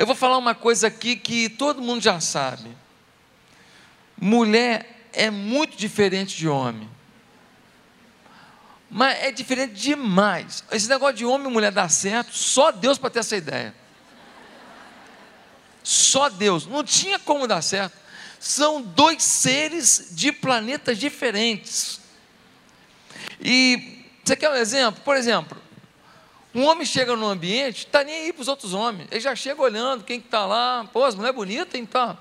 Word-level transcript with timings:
Eu 0.00 0.06
vou 0.06 0.16
falar 0.16 0.38
uma 0.38 0.54
coisa 0.54 0.86
aqui 0.86 1.14
que 1.14 1.50
todo 1.50 1.82
mundo 1.82 2.02
já 2.02 2.18
sabe. 2.20 2.74
Mulher 4.16 5.10
é 5.12 5.28
muito 5.28 5.76
diferente 5.76 6.38
de 6.38 6.48
homem. 6.48 6.88
Mas 8.88 9.18
é 9.18 9.30
diferente 9.30 9.74
demais. 9.74 10.64
Esse 10.72 10.88
negócio 10.88 11.16
de 11.16 11.26
homem 11.26 11.48
e 11.48 11.52
mulher 11.52 11.70
dar 11.70 11.90
certo, 11.90 12.34
só 12.34 12.72
Deus 12.72 12.96
para 12.96 13.10
ter 13.10 13.18
essa 13.18 13.36
ideia. 13.36 13.74
Só 15.82 16.30
Deus. 16.30 16.64
Não 16.64 16.82
tinha 16.82 17.18
como 17.18 17.46
dar 17.46 17.60
certo. 17.60 17.94
São 18.38 18.80
dois 18.80 19.22
seres 19.22 20.08
de 20.12 20.32
planetas 20.32 20.96
diferentes. 20.96 22.00
E 23.38 24.06
você 24.24 24.34
quer 24.34 24.48
um 24.48 24.54
exemplo? 24.54 25.02
Por 25.04 25.14
exemplo, 25.14 25.59
um 26.54 26.64
homem 26.64 26.84
chega 26.84 27.14
num 27.14 27.28
ambiente, 27.28 27.86
está 27.86 28.02
nem 28.02 28.24
aí 28.24 28.32
para 28.32 28.42
os 28.42 28.48
outros 28.48 28.74
homens. 28.74 29.08
Ele 29.10 29.20
já 29.20 29.36
chega 29.36 29.62
olhando 29.62 30.02
quem 30.02 30.18
está 30.18 30.44
lá. 30.46 30.88
Pô, 30.92 31.04
as 31.04 31.14
mulheres 31.14 31.36
bonitas, 31.36 31.80
então. 31.80 32.18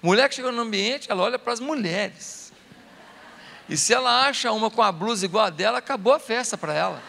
Mulher 0.00 0.28
que 0.28 0.34
chega 0.34 0.50
no 0.50 0.62
ambiente, 0.62 1.10
ela 1.10 1.22
olha 1.22 1.38
para 1.38 1.52
as 1.52 1.60
mulheres. 1.60 2.52
E 3.68 3.76
se 3.76 3.92
ela 3.92 4.26
acha 4.26 4.50
uma 4.52 4.70
com 4.70 4.82
a 4.82 4.90
blusa 4.90 5.24
igual 5.24 5.44
a 5.44 5.50
dela, 5.50 5.78
acabou 5.78 6.14
a 6.14 6.18
festa 6.18 6.56
para 6.56 6.72
ela. 6.72 7.02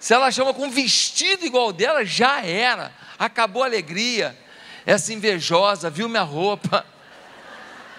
Se 0.00 0.12
ela 0.12 0.26
achar 0.26 0.42
uma 0.42 0.54
com 0.54 0.66
um 0.66 0.70
vestido 0.70 1.44
igual 1.44 1.72
dela, 1.72 2.04
já 2.04 2.44
era. 2.44 2.92
Acabou 3.18 3.62
a 3.62 3.66
alegria. 3.66 4.36
Essa 4.84 5.12
invejosa, 5.12 5.88
viu 5.88 6.08
minha 6.08 6.22
roupa. 6.22 6.84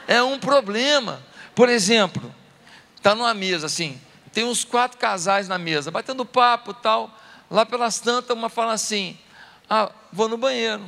É 0.08 0.22
um 0.22 0.38
problema. 0.38 1.22
Por 1.56 1.70
exemplo, 1.70 2.34
está 2.96 3.16
numa 3.16 3.34
mesa 3.34 3.66
assim, 3.68 4.00
tem 4.32 4.44
uns 4.44 4.64
quatro 4.64 4.98
casais 4.98 5.48
na 5.48 5.58
mesa, 5.58 5.92
batendo 5.92 6.26
papo 6.26 6.74
tal. 6.74 7.12
Lá 7.50 7.66
pelas 7.66 8.00
tantas, 8.00 8.36
uma 8.36 8.50
fala 8.50 8.74
assim: 8.74 9.18
Ah, 9.70 9.92
vou 10.12 10.30
no 10.30 10.38
banheiro. 10.38 10.84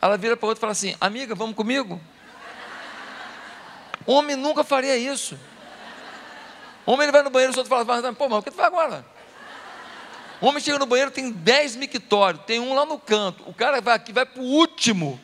Ela 0.00 0.16
vira 0.16 0.36
para 0.36 0.48
outra 0.48 0.60
e 0.60 0.62
fala 0.62 0.72
assim: 0.72 0.94
Amiga, 1.00 1.34
vamos 1.34 1.56
comigo? 1.56 2.00
Homem 4.06 4.36
nunca 4.36 4.62
faria 4.62 4.96
isso. 4.96 5.38
Homem 6.86 7.02
ele 7.02 7.12
vai 7.12 7.22
no 7.22 7.30
banheiro, 7.30 7.50
os 7.50 7.58
outros 7.58 7.86
falam: 7.86 8.14
Pô, 8.14 8.28
mas 8.28 8.38
o 8.38 8.42
que 8.42 8.50
tu 8.50 8.56
vai 8.56 8.66
agora? 8.66 9.04
Homem 10.40 10.62
chega 10.62 10.78
no 10.78 10.86
banheiro, 10.86 11.10
tem 11.10 11.32
10 11.32 11.76
mictórios, 11.76 12.44
tem 12.44 12.60
um 12.60 12.72
lá 12.74 12.86
no 12.86 12.98
canto. 12.98 13.42
O 13.48 13.52
cara 13.52 13.80
vai 13.80 13.94
aqui, 13.96 14.12
vai 14.12 14.24
para 14.24 14.40
o 14.40 14.44
último. 14.44 15.20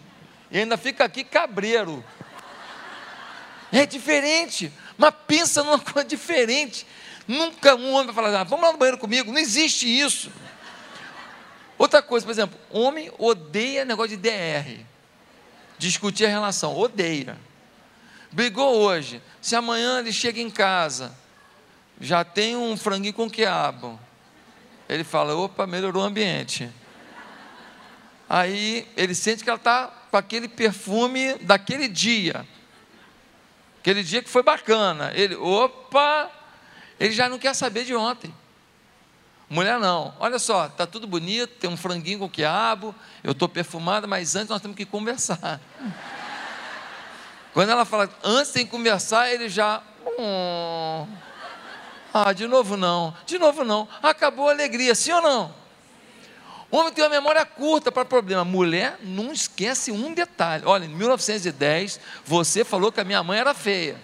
E 0.50 0.58
ainda 0.58 0.76
fica 0.76 1.04
aqui 1.04 1.22
cabreiro. 1.22 2.04
É 3.72 3.86
diferente. 3.86 4.72
Mas 4.96 5.14
pensa 5.26 5.62
numa 5.62 5.78
coisa 5.78 6.08
diferente. 6.08 6.86
Nunca 7.26 7.74
um 7.74 7.92
homem 7.92 8.06
vai 8.06 8.14
falar, 8.14 8.40
ah, 8.40 8.44
vamos 8.44 8.64
lá 8.64 8.72
no 8.72 8.78
banheiro 8.78 8.98
comigo. 8.98 9.32
Não 9.32 9.38
existe 9.38 9.86
isso. 9.86 10.30
Outra 11.78 12.02
coisa, 12.02 12.24
por 12.24 12.32
exemplo, 12.32 12.58
homem 12.70 13.10
odeia 13.18 13.84
negócio 13.84 14.16
de 14.16 14.28
DR. 14.28 14.84
Discutir 15.78 16.26
a 16.26 16.28
relação, 16.28 16.76
odeia. 16.76 17.38
Brigou 18.30 18.76
hoje. 18.76 19.20
Se 19.40 19.56
amanhã 19.56 19.98
ele 19.98 20.12
chega 20.12 20.40
em 20.40 20.50
casa, 20.50 21.16
já 22.00 22.24
tem 22.24 22.56
um 22.56 22.76
franguinho 22.76 23.14
com 23.14 23.30
quiabo. 23.30 23.98
Ele 24.88 25.04
fala, 25.04 25.34
opa, 25.34 25.66
melhorou 25.66 26.02
o 26.02 26.06
ambiente. 26.06 26.70
Aí 28.28 28.86
ele 28.96 29.14
sente 29.14 29.42
que 29.42 29.50
ela 29.50 29.56
está 29.56 29.92
com 30.10 30.16
aquele 30.16 30.48
perfume 30.48 31.34
daquele 31.38 31.88
dia. 31.88 32.46
Aquele 33.84 34.02
dia 34.02 34.22
que 34.22 34.30
foi 34.30 34.42
bacana. 34.42 35.12
Ele, 35.14 35.36
opa, 35.36 36.30
ele 36.98 37.12
já 37.12 37.28
não 37.28 37.38
quer 37.38 37.54
saber 37.54 37.84
de 37.84 37.94
ontem. 37.94 38.34
Mulher 39.46 39.78
não. 39.78 40.14
Olha 40.18 40.38
só, 40.38 40.70
tá 40.70 40.86
tudo 40.86 41.06
bonito, 41.06 41.58
tem 41.58 41.68
um 41.68 41.76
franguinho 41.76 42.20
com 42.20 42.26
quiabo, 42.30 42.94
eu 43.22 43.32
estou 43.32 43.46
perfumada, 43.46 44.06
mas 44.06 44.34
antes 44.36 44.48
nós 44.48 44.62
temos 44.62 44.74
que 44.74 44.86
conversar. 44.86 45.60
Quando 47.52 47.68
ela 47.68 47.84
fala, 47.84 48.08
antes 48.24 48.52
tem 48.52 48.64
que 48.64 48.70
conversar, 48.70 49.30
ele 49.30 49.50
já. 49.50 49.82
Hum, 50.18 51.06
ah, 52.14 52.32
de 52.32 52.46
novo 52.46 52.78
não, 52.78 53.14
de 53.26 53.38
novo 53.38 53.64
não. 53.64 53.86
Acabou 54.02 54.48
a 54.48 54.52
alegria, 54.52 54.94
sim 54.94 55.12
ou 55.12 55.20
não? 55.20 55.54
Homem 56.74 56.92
tem 56.92 57.04
uma 57.04 57.10
memória 57.10 57.46
curta 57.46 57.92
para 57.92 58.04
problema. 58.04 58.44
Mulher 58.44 58.98
não 59.00 59.32
esquece 59.32 59.92
um 59.92 60.12
detalhe. 60.12 60.64
Olha, 60.66 60.86
em 60.86 60.88
1910, 60.88 62.00
você 62.24 62.64
falou 62.64 62.90
que 62.90 62.98
a 62.98 63.04
minha 63.04 63.22
mãe 63.22 63.38
era 63.38 63.54
feia. 63.54 63.96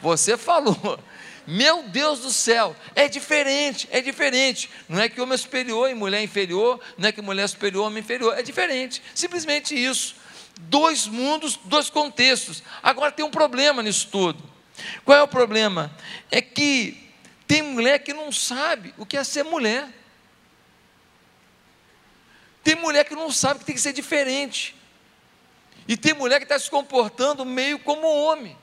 Você 0.00 0.36
falou. 0.36 1.00
Meu 1.44 1.82
Deus 1.82 2.20
do 2.20 2.30
céu, 2.30 2.76
é 2.94 3.08
diferente, 3.08 3.88
é 3.90 4.00
diferente. 4.00 4.70
Não 4.88 5.00
é 5.00 5.08
que 5.08 5.20
homem 5.20 5.34
é 5.34 5.36
superior 5.36 5.90
e 5.90 5.94
mulher 5.96 6.20
é 6.20 6.22
inferior, 6.22 6.80
não 6.96 7.08
é 7.08 7.12
que 7.12 7.20
mulher 7.20 7.42
é 7.42 7.48
superior 7.48 7.86
homem 7.86 7.98
é 7.98 8.00
inferior, 8.04 8.38
é 8.38 8.42
diferente. 8.42 9.02
Simplesmente 9.12 9.74
isso. 9.74 10.14
Dois 10.60 11.08
mundos, 11.08 11.58
dois 11.64 11.90
contextos. 11.90 12.62
Agora 12.80 13.10
tem 13.10 13.24
um 13.24 13.30
problema 13.30 13.82
nisso 13.82 14.06
tudo. 14.12 14.44
Qual 15.04 15.18
é 15.18 15.22
o 15.22 15.28
problema? 15.28 15.90
É 16.30 16.40
que 16.40 17.10
tem 17.48 17.62
mulher 17.62 17.98
que 17.98 18.12
não 18.12 18.30
sabe 18.30 18.94
o 18.96 19.04
que 19.04 19.16
é 19.16 19.24
ser 19.24 19.42
mulher. 19.42 19.88
Tem 22.66 22.74
mulher 22.74 23.04
que 23.04 23.14
não 23.14 23.30
sabe 23.30 23.60
que 23.60 23.64
tem 23.64 23.76
que 23.76 23.80
ser 23.80 23.92
diferente. 23.92 24.74
E 25.86 25.96
tem 25.96 26.12
mulher 26.12 26.40
que 26.40 26.44
está 26.46 26.58
se 26.58 26.68
comportando 26.68 27.44
meio 27.44 27.78
como 27.78 28.04
homem. 28.08 28.58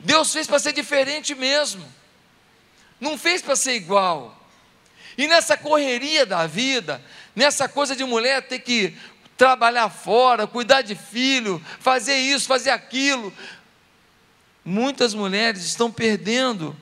Deus 0.00 0.30
fez 0.30 0.46
para 0.46 0.58
ser 0.58 0.74
diferente 0.74 1.34
mesmo. 1.34 1.90
Não 3.00 3.16
fez 3.16 3.40
para 3.40 3.56
ser 3.56 3.76
igual. 3.76 4.38
E 5.16 5.26
nessa 5.26 5.56
correria 5.56 6.26
da 6.26 6.46
vida, 6.46 7.02
nessa 7.34 7.66
coisa 7.66 7.96
de 7.96 8.04
mulher 8.04 8.46
ter 8.46 8.58
que 8.58 8.94
trabalhar 9.34 9.88
fora, 9.88 10.46
cuidar 10.46 10.82
de 10.82 10.94
filho, 10.94 11.64
fazer 11.80 12.16
isso, 12.16 12.46
fazer 12.46 12.72
aquilo, 12.72 13.32
muitas 14.62 15.14
mulheres 15.14 15.64
estão 15.64 15.90
perdendo 15.90 16.76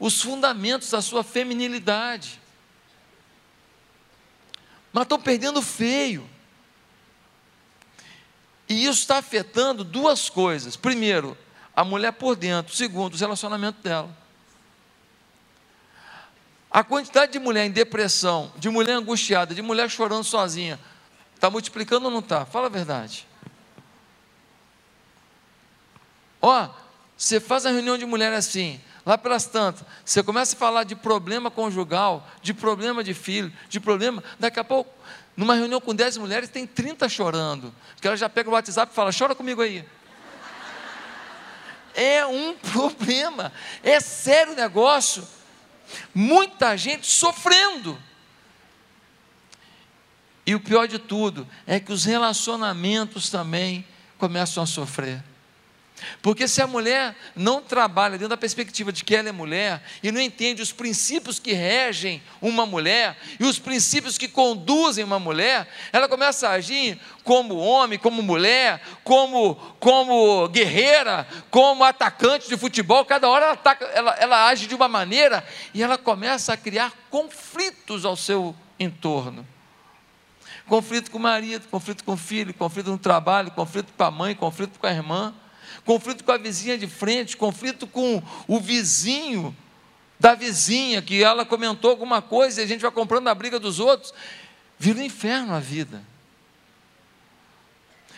os 0.00 0.22
fundamentos 0.22 0.88
da 0.88 1.02
sua 1.02 1.22
feminilidade 1.22 2.37
mas 4.92 5.02
estão 5.02 5.20
perdendo 5.20 5.60
feio. 5.62 6.28
E 8.68 8.84
isso 8.84 9.00
está 9.00 9.18
afetando 9.18 9.82
duas 9.82 10.28
coisas. 10.28 10.76
Primeiro, 10.76 11.36
a 11.74 11.84
mulher 11.84 12.12
por 12.12 12.36
dentro. 12.36 12.74
Segundo, 12.74 13.14
os 13.14 13.20
relacionamentos 13.20 13.82
dela. 13.82 14.14
A 16.70 16.84
quantidade 16.84 17.32
de 17.32 17.38
mulher 17.38 17.64
em 17.64 17.70
depressão, 17.70 18.52
de 18.56 18.68
mulher 18.68 18.92
angustiada, 18.92 19.54
de 19.54 19.62
mulher 19.62 19.88
chorando 19.88 20.24
sozinha, 20.24 20.78
está 21.34 21.48
multiplicando 21.48 22.06
ou 22.06 22.10
não 22.10 22.18
está? 22.18 22.44
Fala 22.44 22.66
a 22.66 22.70
verdade. 22.70 23.26
Ó, 26.42 26.68
você 27.16 27.40
faz 27.40 27.64
a 27.64 27.70
reunião 27.70 27.96
de 27.96 28.04
mulher 28.04 28.32
assim, 28.32 28.80
Lá 29.08 29.16
pelas 29.16 29.46
tantas, 29.46 29.86
você 30.04 30.22
começa 30.22 30.54
a 30.54 30.58
falar 30.58 30.84
de 30.84 30.94
problema 30.94 31.50
conjugal, 31.50 32.28
de 32.42 32.52
problema 32.52 33.02
de 33.02 33.14
filho, 33.14 33.50
de 33.66 33.80
problema. 33.80 34.22
Daqui 34.38 34.60
a 34.60 34.64
pouco, 34.64 34.92
numa 35.34 35.54
reunião 35.54 35.80
com 35.80 35.94
10 35.94 36.18
mulheres, 36.18 36.50
tem 36.50 36.66
30 36.66 37.08
chorando. 37.08 37.74
Porque 37.94 38.06
ela 38.06 38.18
já 38.18 38.28
pega 38.28 38.50
o 38.50 38.52
WhatsApp 38.52 38.92
e 38.92 38.94
fala: 38.94 39.10
chora 39.10 39.34
comigo 39.34 39.62
aí. 39.62 39.82
É 41.94 42.26
um 42.26 42.52
problema, 42.70 43.50
é 43.82 43.98
sério 43.98 44.52
o 44.52 44.56
negócio. 44.56 45.26
Muita 46.14 46.76
gente 46.76 47.06
sofrendo. 47.06 47.98
E 50.44 50.54
o 50.54 50.60
pior 50.60 50.86
de 50.86 50.98
tudo 50.98 51.48
é 51.66 51.80
que 51.80 51.94
os 51.94 52.04
relacionamentos 52.04 53.30
também 53.30 53.88
começam 54.18 54.62
a 54.62 54.66
sofrer. 54.66 55.24
Porque 56.22 56.46
se 56.48 56.60
a 56.60 56.66
mulher 56.66 57.14
não 57.34 57.62
trabalha 57.62 58.12
dentro 58.12 58.28
da 58.28 58.36
perspectiva 58.36 58.92
de 58.92 59.04
que 59.04 59.14
ela 59.14 59.28
é 59.28 59.32
mulher 59.32 59.82
e 60.02 60.10
não 60.10 60.20
entende 60.20 60.62
os 60.62 60.72
princípios 60.72 61.38
que 61.38 61.52
regem 61.52 62.22
uma 62.40 62.66
mulher 62.66 63.16
e 63.38 63.44
os 63.44 63.58
princípios 63.58 64.18
que 64.18 64.28
conduzem 64.28 65.04
uma 65.04 65.18
mulher, 65.18 65.68
ela 65.92 66.08
começa 66.08 66.48
a 66.48 66.52
agir 66.52 67.00
como 67.24 67.56
homem, 67.56 67.98
como 67.98 68.22
mulher, 68.22 68.80
como, 69.04 69.54
como 69.78 70.48
guerreira, 70.48 71.26
como 71.50 71.84
atacante 71.84 72.48
de 72.48 72.56
futebol. 72.56 73.04
Cada 73.04 73.28
hora 73.28 73.46
ela, 73.46 73.54
ataca, 73.54 73.84
ela, 73.86 74.12
ela 74.14 74.48
age 74.48 74.66
de 74.66 74.74
uma 74.74 74.88
maneira 74.88 75.44
e 75.74 75.82
ela 75.82 75.98
começa 75.98 76.52
a 76.52 76.56
criar 76.56 76.92
conflitos 77.10 78.04
ao 78.04 78.16
seu 78.16 78.54
entorno 78.78 79.46
conflito 80.66 81.10
com 81.10 81.16
o 81.16 81.20
marido, 81.22 81.66
conflito 81.68 82.04
com 82.04 82.12
o 82.12 82.16
filho, 82.16 82.52
conflito 82.52 82.90
no 82.90 82.98
trabalho, 82.98 83.50
conflito 83.52 83.90
com 83.96 84.04
a 84.04 84.10
mãe, 84.10 84.34
conflito 84.34 84.78
com 84.78 84.86
a 84.86 84.90
irmã 84.90 85.34
conflito 85.84 86.24
com 86.24 86.32
a 86.32 86.38
vizinha 86.38 86.76
de 86.76 86.86
frente, 86.86 87.36
conflito 87.36 87.86
com 87.86 88.22
o 88.46 88.60
vizinho 88.60 89.56
da 90.18 90.34
vizinha, 90.34 91.00
que 91.00 91.22
ela 91.22 91.44
comentou 91.44 91.90
alguma 91.90 92.20
coisa 92.20 92.60
e 92.60 92.64
a 92.64 92.66
gente 92.66 92.80
vai 92.80 92.90
comprando 92.90 93.28
a 93.28 93.34
briga 93.34 93.58
dos 93.58 93.78
outros. 93.78 94.12
Vira 94.78 94.98
um 94.98 95.02
inferno 95.02 95.54
a 95.54 95.60
vida. 95.60 96.02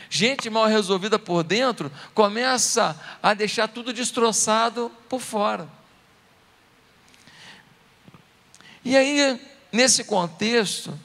Gente 0.09 0.51
mal 0.51 0.67
resolvida 0.67 1.19
por 1.19 1.45
dentro 1.45 1.91
começa 2.15 3.01
a 3.23 3.33
deixar 3.33 3.69
tudo 3.69 3.93
destroçado 3.93 4.91
por 5.09 5.21
fora. 5.21 5.69
E 8.85 8.97
aí 8.97 9.41
nesse 9.71 10.05
contexto, 10.05 10.99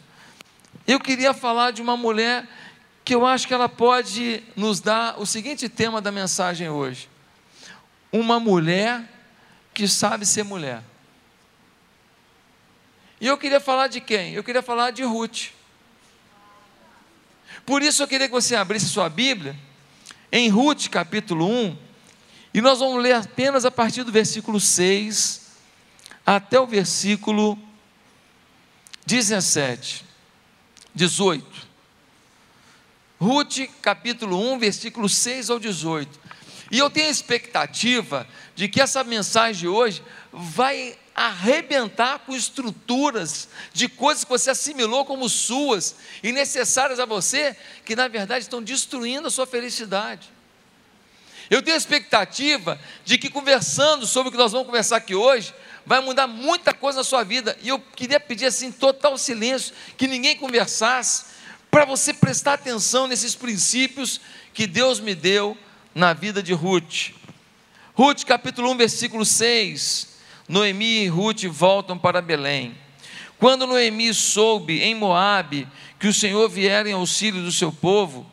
eu 0.87 0.99
queria 0.99 1.33
falar 1.33 1.71
de 1.71 1.81
uma 1.81 1.95
mulher 1.95 2.47
que 3.05 3.13
eu 3.13 3.23
acho 3.23 3.47
que 3.47 3.53
ela 3.53 3.69
pode 3.69 4.43
nos 4.55 4.79
dar 4.79 5.21
o 5.21 5.27
seguinte 5.27 5.69
tema 5.69 6.01
da 6.01 6.11
mensagem 6.11 6.67
hoje: 6.69 7.07
uma 8.11 8.39
mulher 8.39 9.07
que 9.71 9.87
sabe 9.87 10.25
ser 10.25 10.43
mulher. 10.43 10.81
E 13.21 13.27
eu 13.27 13.37
queria 13.37 13.59
falar 13.59 13.87
de 13.87 14.01
quem? 14.01 14.33
Eu 14.33 14.43
queria 14.43 14.63
falar 14.63 14.89
de 14.89 15.03
Ruth. 15.03 15.49
Por 17.63 17.83
isso 17.83 18.01
eu 18.01 18.07
queria 18.07 18.27
que 18.27 18.33
você 18.33 18.55
abrisse 18.55 18.87
sua 18.87 19.07
Bíblia 19.07 19.55
em 20.31 20.49
Ruth 20.49 20.87
capítulo 20.89 21.47
1, 21.47 21.77
e 22.55 22.61
nós 22.61 22.79
vamos 22.79 23.01
ler 23.01 23.13
apenas 23.13 23.65
a 23.65 23.71
partir 23.71 24.03
do 24.03 24.11
versículo 24.11 24.59
6 24.59 25.45
até 26.25 26.59
o 26.59 26.65
versículo 26.65 27.57
17, 29.05 30.03
18. 30.93 31.74
Ruth, 33.25 33.67
capítulo 33.81 34.53
1, 34.53 34.59
versículo 34.59 35.09
6 35.09 35.49
ao 35.49 35.57
18. 35.57 36.19
E 36.69 36.77
eu 36.77 36.91
tenho 36.91 37.07
a 37.07 37.11
expectativa 37.11 38.27
de 38.53 38.69
que 38.69 38.79
essa 38.79 39.03
mensagem 39.03 39.61
de 39.61 39.67
hoje 39.67 40.03
vai 40.31 40.95
arrebentar 41.15 42.19
com 42.19 42.35
estruturas 42.35 43.49
de 43.73 43.89
coisas 43.89 44.23
que 44.23 44.29
você 44.29 44.51
assimilou 44.51 45.05
como 45.05 45.27
suas 45.27 45.95
e 46.21 46.31
necessárias 46.31 46.99
a 46.99 47.05
você, 47.05 47.57
que 47.83 47.95
na 47.95 48.07
verdade 48.07 48.43
estão 48.43 48.61
destruindo 48.61 49.27
a 49.27 49.31
sua 49.31 49.47
felicidade. 49.47 50.29
Eu 51.49 51.63
tenho 51.63 51.73
a 51.73 51.79
expectativa 51.79 52.79
de 53.03 53.17
que 53.17 53.31
conversando 53.31 54.05
sobre 54.05 54.29
o 54.29 54.31
que 54.31 54.37
nós 54.37 54.51
vamos 54.51 54.67
conversar 54.67 54.97
aqui 54.97 55.15
hoje, 55.15 55.51
vai 55.83 55.99
mudar 55.99 56.27
muita 56.27 56.75
coisa 56.75 56.99
na 56.99 57.03
sua 57.03 57.23
vida. 57.23 57.57
E 57.63 57.69
eu 57.69 57.79
queria 57.79 58.19
pedir 58.19 58.45
assim, 58.45 58.71
total 58.71 59.17
silêncio, 59.17 59.73
que 59.97 60.07
ninguém 60.07 60.37
conversasse, 60.37 61.34
para 61.75 61.83
você 61.83 62.13
prestar 62.13 62.53
atenção 62.53 63.05
nesses 63.05 63.35
princípios 63.35 64.21
que 64.53 64.65
Deus 64.65 65.01
me 65.01 65.13
deu 65.13 65.57
na 65.93 66.13
vida 66.13 66.41
de 66.41 66.53
Ruth. 66.53 67.11
Ruth, 67.93 68.23
capítulo 68.23 68.71
1, 68.71 68.77
versículo 68.77 69.25
6. 69.25 70.15
Noemi 70.47 71.03
e 71.03 71.07
Ruth 71.09 71.43
voltam 71.47 71.97
para 71.97 72.21
Belém. 72.21 72.77
Quando 73.37 73.67
Noemi 73.67 74.13
soube 74.13 74.81
em 74.83 74.95
Moabe 74.95 75.67
que 75.99 76.07
o 76.07 76.13
Senhor 76.13 76.47
viera 76.47 76.89
em 76.89 76.93
auxílio 76.93 77.43
do 77.43 77.51
seu 77.51 77.73
povo, 77.73 78.25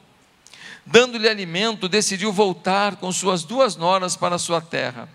dando-lhe 0.86 1.28
alimento, 1.28 1.88
decidiu 1.88 2.32
voltar 2.32 2.94
com 2.94 3.10
suas 3.10 3.42
duas 3.42 3.74
noras 3.74 4.14
para 4.14 4.38
sua 4.38 4.60
terra. 4.60 5.08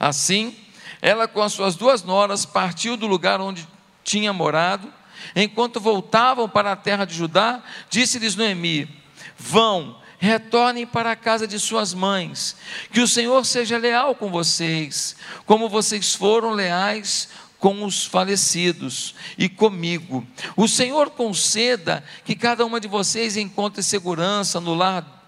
Assim, 0.00 0.56
ela 1.00 1.28
com 1.28 1.40
as 1.40 1.52
suas 1.52 1.76
duas 1.76 2.02
noras 2.02 2.44
partiu 2.44 2.96
do 2.96 3.06
lugar 3.06 3.40
onde 3.40 3.64
tinha 4.02 4.32
morado. 4.32 4.92
Enquanto 5.34 5.80
voltavam 5.80 6.48
para 6.48 6.72
a 6.72 6.76
terra 6.76 7.04
de 7.04 7.14
Judá, 7.14 7.62
disse-lhes 7.90 8.36
Noemi: 8.36 8.88
Vão, 9.36 9.96
retornem 10.18 10.86
para 10.86 11.12
a 11.12 11.16
casa 11.16 11.46
de 11.46 11.58
suas 11.58 11.94
mães, 11.94 12.56
que 12.92 13.00
o 13.00 13.08
Senhor 13.08 13.44
seja 13.44 13.78
leal 13.78 14.14
com 14.14 14.30
vocês, 14.30 15.16
como 15.46 15.68
vocês 15.68 16.14
foram 16.14 16.52
leais 16.52 17.28
com 17.58 17.84
os 17.84 18.04
falecidos 18.04 19.14
e 19.36 19.48
comigo. 19.48 20.26
O 20.56 20.68
Senhor 20.68 21.10
conceda 21.10 22.04
que 22.24 22.34
cada 22.34 22.64
uma 22.64 22.80
de 22.80 22.88
vocês 22.88 23.36
encontre 23.36 23.82
segurança 23.82 24.60
no 24.60 24.74
lar 24.74 25.18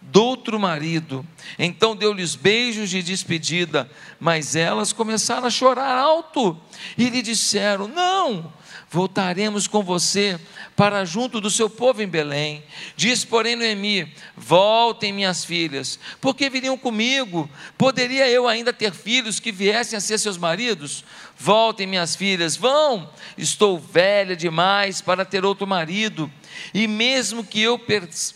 do 0.00 0.22
outro 0.22 0.58
marido. 0.58 1.26
Então 1.58 1.94
deu-lhes 1.94 2.34
beijos 2.34 2.90
de 2.90 3.02
despedida, 3.02 3.90
mas 4.18 4.56
elas 4.56 4.92
começaram 4.92 5.46
a 5.46 5.50
chorar 5.50 5.96
alto 5.96 6.58
e 6.96 7.08
lhe 7.08 7.22
disseram: 7.22 7.88
Não, 7.88 8.52
voltaremos 8.90 9.66
com 9.66 9.82
você 9.82 10.38
para 10.74 11.04
junto 11.04 11.40
do 11.40 11.50
seu 11.50 11.68
povo 11.68 12.02
em 12.02 12.06
Belém. 12.06 12.62
Diz, 12.96 13.24
porém, 13.24 13.56
Noemi: 13.56 14.12
Voltem, 14.36 15.12
minhas 15.12 15.44
filhas, 15.44 15.98
porque 16.20 16.48
viriam 16.48 16.78
comigo. 16.78 17.48
Poderia 17.76 18.28
eu 18.28 18.48
ainda 18.48 18.72
ter 18.72 18.92
filhos 18.92 19.40
que 19.40 19.52
viessem 19.52 19.96
a 19.96 20.00
ser 20.00 20.18
seus 20.18 20.38
maridos? 20.38 21.04
Voltem, 21.36 21.86
minhas 21.86 22.16
filhas, 22.16 22.56
vão. 22.56 23.10
Estou 23.36 23.78
velha 23.78 24.34
demais 24.34 25.00
para 25.00 25.24
ter 25.24 25.44
outro 25.44 25.66
marido. 25.66 26.30
E 26.72 26.86
mesmo 26.86 27.44
que 27.44 27.60
eu 27.60 27.80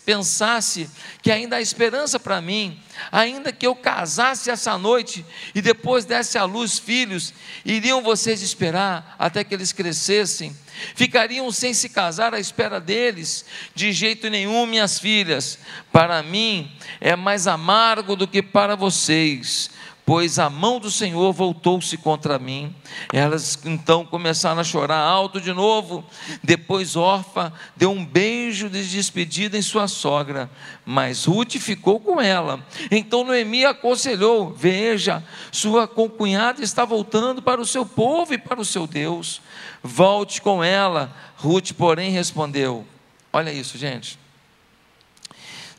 pensasse 0.05 0.89
que 1.21 1.31
ainda 1.31 1.57
há 1.57 1.61
esperança 1.61 2.19
para 2.19 2.41
mim, 2.41 2.79
ainda 3.11 3.51
que 3.51 3.65
eu 3.65 3.75
casasse 3.75 4.49
essa 4.49 4.77
noite 4.77 5.25
e 5.53 5.61
depois 5.61 6.05
desse 6.05 6.37
à 6.37 6.43
luz 6.43 6.79
filhos, 6.79 7.33
iriam 7.65 8.01
vocês 8.01 8.41
esperar 8.41 9.15
até 9.19 9.43
que 9.43 9.53
eles 9.53 9.71
crescessem? 9.71 10.55
Ficariam 10.95 11.51
sem 11.51 11.73
se 11.73 11.89
casar 11.89 12.33
à 12.33 12.39
espera 12.39 12.79
deles? 12.79 13.45
De 13.75 13.91
jeito 13.91 14.29
nenhum, 14.29 14.65
minhas 14.65 14.99
filhas. 14.99 15.59
Para 15.91 16.23
mim 16.23 16.71
é 16.99 17.15
mais 17.15 17.47
amargo 17.47 18.15
do 18.15 18.27
que 18.27 18.41
para 18.41 18.75
vocês 18.75 19.69
pois 20.05 20.37
a 20.37 20.49
mão 20.49 20.79
do 20.79 20.91
Senhor 20.91 21.31
voltou-se 21.31 21.97
contra 21.97 22.37
mim. 22.37 22.75
Elas 23.11 23.57
então 23.65 24.05
começaram 24.05 24.59
a 24.59 24.63
chorar 24.63 24.99
alto 24.99 25.39
de 25.39 25.53
novo. 25.53 26.03
Depois 26.43 26.95
Orfa 26.95 27.53
deu 27.75 27.91
um 27.91 28.05
beijo 28.05 28.69
de 28.69 28.85
despedida 28.89 29.57
em 29.57 29.61
sua 29.61 29.87
sogra, 29.87 30.49
mas 30.85 31.25
Ruth 31.25 31.53
ficou 31.57 31.99
com 31.99 32.19
ela. 32.19 32.65
Então 32.91 33.23
Noemi 33.23 33.65
aconselhou: 33.65 34.53
Veja, 34.53 35.23
sua 35.51 35.87
concunhada 35.87 36.61
está 36.61 36.83
voltando 36.83 37.41
para 37.41 37.61
o 37.61 37.65
seu 37.65 37.85
povo 37.85 38.33
e 38.33 38.37
para 38.37 38.59
o 38.59 38.65
seu 38.65 38.85
Deus. 38.85 39.41
Volte 39.81 40.41
com 40.41 40.63
ela. 40.63 41.15
Ruth, 41.37 41.71
porém, 41.71 42.11
respondeu: 42.11 42.85
Olha 43.31 43.51
isso, 43.51 43.77
gente. 43.77 44.19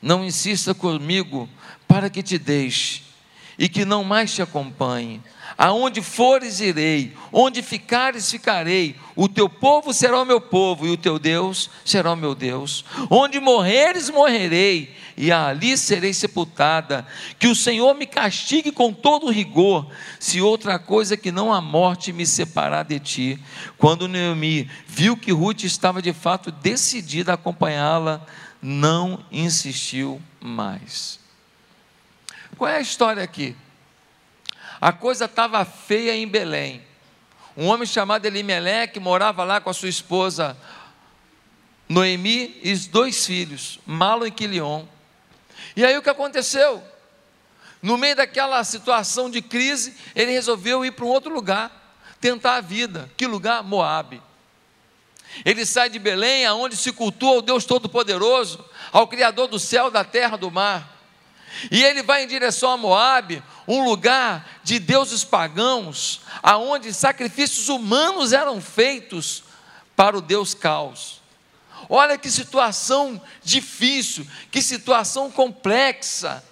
Não 0.00 0.24
insista 0.24 0.74
comigo 0.74 1.48
para 1.88 2.10
que 2.10 2.22
te 2.22 2.36
deixe 2.36 3.03
e 3.58 3.68
que 3.68 3.84
não 3.84 4.04
mais 4.04 4.34
te 4.34 4.42
acompanhe. 4.42 5.20
Aonde 5.56 6.02
fores, 6.02 6.60
irei, 6.60 7.12
onde 7.32 7.62
ficares, 7.62 8.30
ficarei. 8.30 8.96
O 9.14 9.28
teu 9.28 9.48
povo 9.48 9.92
será 9.92 10.20
o 10.20 10.24
meu 10.24 10.40
povo, 10.40 10.86
e 10.86 10.90
o 10.90 10.96
teu 10.96 11.18
Deus 11.18 11.70
será 11.84 12.12
o 12.12 12.16
meu 12.16 12.34
Deus. 12.34 12.84
Onde 13.08 13.38
morreres, 13.38 14.10
morrerei, 14.10 14.94
e 15.16 15.30
ali 15.30 15.78
serei 15.78 16.12
sepultada. 16.12 17.06
Que 17.38 17.46
o 17.46 17.54
Senhor 17.54 17.94
me 17.94 18.06
castigue 18.06 18.72
com 18.72 18.92
todo 18.92 19.30
rigor, 19.30 19.88
se 20.18 20.40
outra 20.40 20.78
coisa 20.78 21.16
que 21.16 21.30
não 21.30 21.52
a 21.52 21.60
morte 21.60 22.12
me 22.12 22.26
separar 22.26 22.84
de 22.84 22.98
ti. 22.98 23.40
Quando 23.78 24.08
Noemi 24.08 24.68
viu 24.88 25.16
que 25.16 25.32
Ruth 25.32 25.62
estava 25.62 26.02
de 26.02 26.12
fato 26.12 26.50
decidida 26.50 27.32
a 27.32 27.34
acompanhá-la, 27.36 28.26
não 28.60 29.24
insistiu 29.30 30.20
mais. 30.40 31.23
Qual 32.56 32.70
é 32.70 32.76
a 32.76 32.80
história 32.80 33.22
aqui? 33.22 33.56
A 34.80 34.92
coisa 34.92 35.24
estava 35.24 35.64
feia 35.64 36.14
em 36.14 36.26
Belém. 36.26 36.82
Um 37.56 37.66
homem 37.66 37.86
chamado 37.86 38.26
Elimeleque 38.26 38.98
morava 38.98 39.44
lá 39.44 39.60
com 39.60 39.70
a 39.70 39.74
sua 39.74 39.88
esposa 39.88 40.56
Noemi 41.88 42.58
e 42.62 42.72
os 42.72 42.86
dois 42.86 43.24
filhos, 43.26 43.78
Malo 43.86 44.26
e 44.26 44.30
Quilion. 44.30 44.84
E 45.76 45.84
aí 45.84 45.96
o 45.96 46.02
que 46.02 46.10
aconteceu? 46.10 46.82
No 47.82 47.98
meio 47.98 48.16
daquela 48.16 48.62
situação 48.64 49.30
de 49.30 49.42
crise, 49.42 49.96
ele 50.14 50.32
resolveu 50.32 50.84
ir 50.84 50.92
para 50.92 51.04
um 51.04 51.08
outro 51.08 51.32
lugar, 51.32 51.96
tentar 52.20 52.56
a 52.56 52.60
vida. 52.60 53.10
Que 53.16 53.26
lugar? 53.26 53.62
Moabe. 53.62 54.22
Ele 55.44 55.66
sai 55.66 55.90
de 55.90 55.98
Belém, 55.98 56.46
aonde 56.46 56.76
se 56.76 56.92
cultua 56.92 57.38
o 57.38 57.42
Deus 57.42 57.64
Todo-Poderoso, 57.64 58.64
ao 58.92 59.06
Criador 59.06 59.48
do 59.48 59.58
céu, 59.58 59.90
da 59.90 60.04
terra, 60.04 60.36
do 60.36 60.50
mar. 60.50 60.93
E 61.70 61.82
ele 61.82 62.02
vai 62.02 62.24
em 62.24 62.26
direção 62.26 62.70
a 62.70 62.76
Moabe, 62.76 63.42
um 63.66 63.84
lugar 63.84 64.60
de 64.62 64.78
deuses 64.78 65.24
pagãos, 65.24 66.20
aonde 66.42 66.92
sacrifícios 66.92 67.68
humanos 67.68 68.32
eram 68.32 68.60
feitos 68.60 69.44
para 69.96 70.16
o 70.16 70.20
deus 70.20 70.54
Caos. 70.54 71.22
Olha 71.88 72.16
que 72.18 72.30
situação 72.30 73.20
difícil, 73.42 74.26
que 74.50 74.62
situação 74.62 75.30
complexa. 75.30 76.42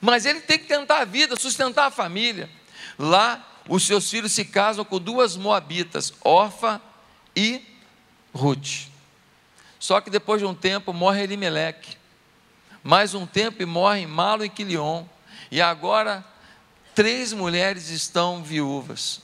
Mas 0.00 0.24
ele 0.24 0.40
tem 0.40 0.58
que 0.58 0.66
tentar 0.66 1.00
a 1.00 1.04
vida, 1.04 1.36
sustentar 1.36 1.86
a 1.86 1.90
família. 1.90 2.48
Lá, 2.98 3.46
os 3.68 3.86
seus 3.86 4.10
filhos 4.10 4.32
se 4.32 4.44
casam 4.44 4.84
com 4.84 4.98
duas 4.98 5.36
moabitas, 5.36 6.12
Orfa 6.24 6.80
e 7.36 7.62
Ruth. 8.32 8.88
Só 9.78 10.00
que 10.00 10.10
depois 10.10 10.40
de 10.40 10.46
um 10.46 10.54
tempo 10.54 10.92
morre 10.92 11.22
Elimeleque. 11.22 11.99
Mais 12.82 13.14
um 13.14 13.26
tempo 13.26 13.62
e 13.62 13.66
morrem 13.66 14.06
Malo 14.06 14.44
e 14.44 14.48
Quilion. 14.48 15.04
E 15.50 15.60
agora 15.60 16.24
três 16.94 17.32
mulheres 17.32 17.90
estão 17.90 18.42
viúvas. 18.42 19.20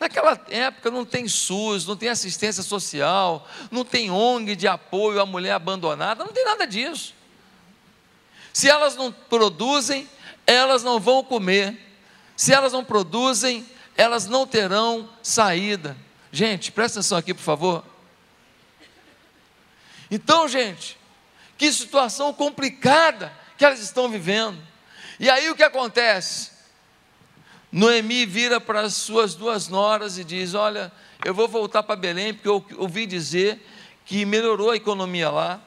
Naquela 0.00 0.38
época 0.48 0.90
não 0.90 1.04
tem 1.04 1.28
SUS, 1.28 1.86
não 1.86 1.96
tem 1.96 2.08
assistência 2.08 2.62
social, 2.62 3.46
não 3.70 3.84
tem 3.84 4.10
ONG 4.10 4.56
de 4.56 4.66
apoio 4.66 5.20
à 5.20 5.26
mulher 5.26 5.52
abandonada, 5.52 6.24
não 6.24 6.32
tem 6.32 6.44
nada 6.44 6.66
disso. 6.66 7.14
Se 8.52 8.68
elas 8.68 8.96
não 8.96 9.12
produzem, 9.12 10.08
elas 10.46 10.82
não 10.82 10.98
vão 10.98 11.22
comer. 11.22 11.78
Se 12.36 12.52
elas 12.52 12.72
não 12.72 12.84
produzem, 12.84 13.66
elas 13.96 14.26
não 14.26 14.46
terão 14.46 15.08
saída. 15.22 15.96
Gente, 16.32 16.72
presta 16.72 16.98
atenção 16.98 17.18
aqui, 17.18 17.32
por 17.32 17.42
favor. 17.42 17.84
Então, 20.10 20.46
gente, 20.46 20.98
que 21.56 21.72
situação 21.72 22.32
complicada 22.32 23.32
que 23.56 23.64
elas 23.64 23.80
estão 23.80 24.08
vivendo. 24.08 24.58
E 25.18 25.30
aí 25.30 25.48
o 25.50 25.56
que 25.56 25.62
acontece? 25.62 26.50
Noemi 27.72 28.24
vira 28.26 28.60
para 28.60 28.82
as 28.82 28.94
suas 28.94 29.34
duas 29.34 29.68
noras 29.68 30.18
e 30.18 30.24
diz: 30.24 30.54
Olha, 30.54 30.92
eu 31.24 31.34
vou 31.34 31.48
voltar 31.48 31.82
para 31.82 31.96
Belém, 31.96 32.32
porque 32.32 32.48
eu 32.48 32.64
ouvi 32.78 33.06
dizer 33.06 33.66
que 34.04 34.24
melhorou 34.24 34.70
a 34.70 34.76
economia 34.76 35.30
lá. 35.30 35.60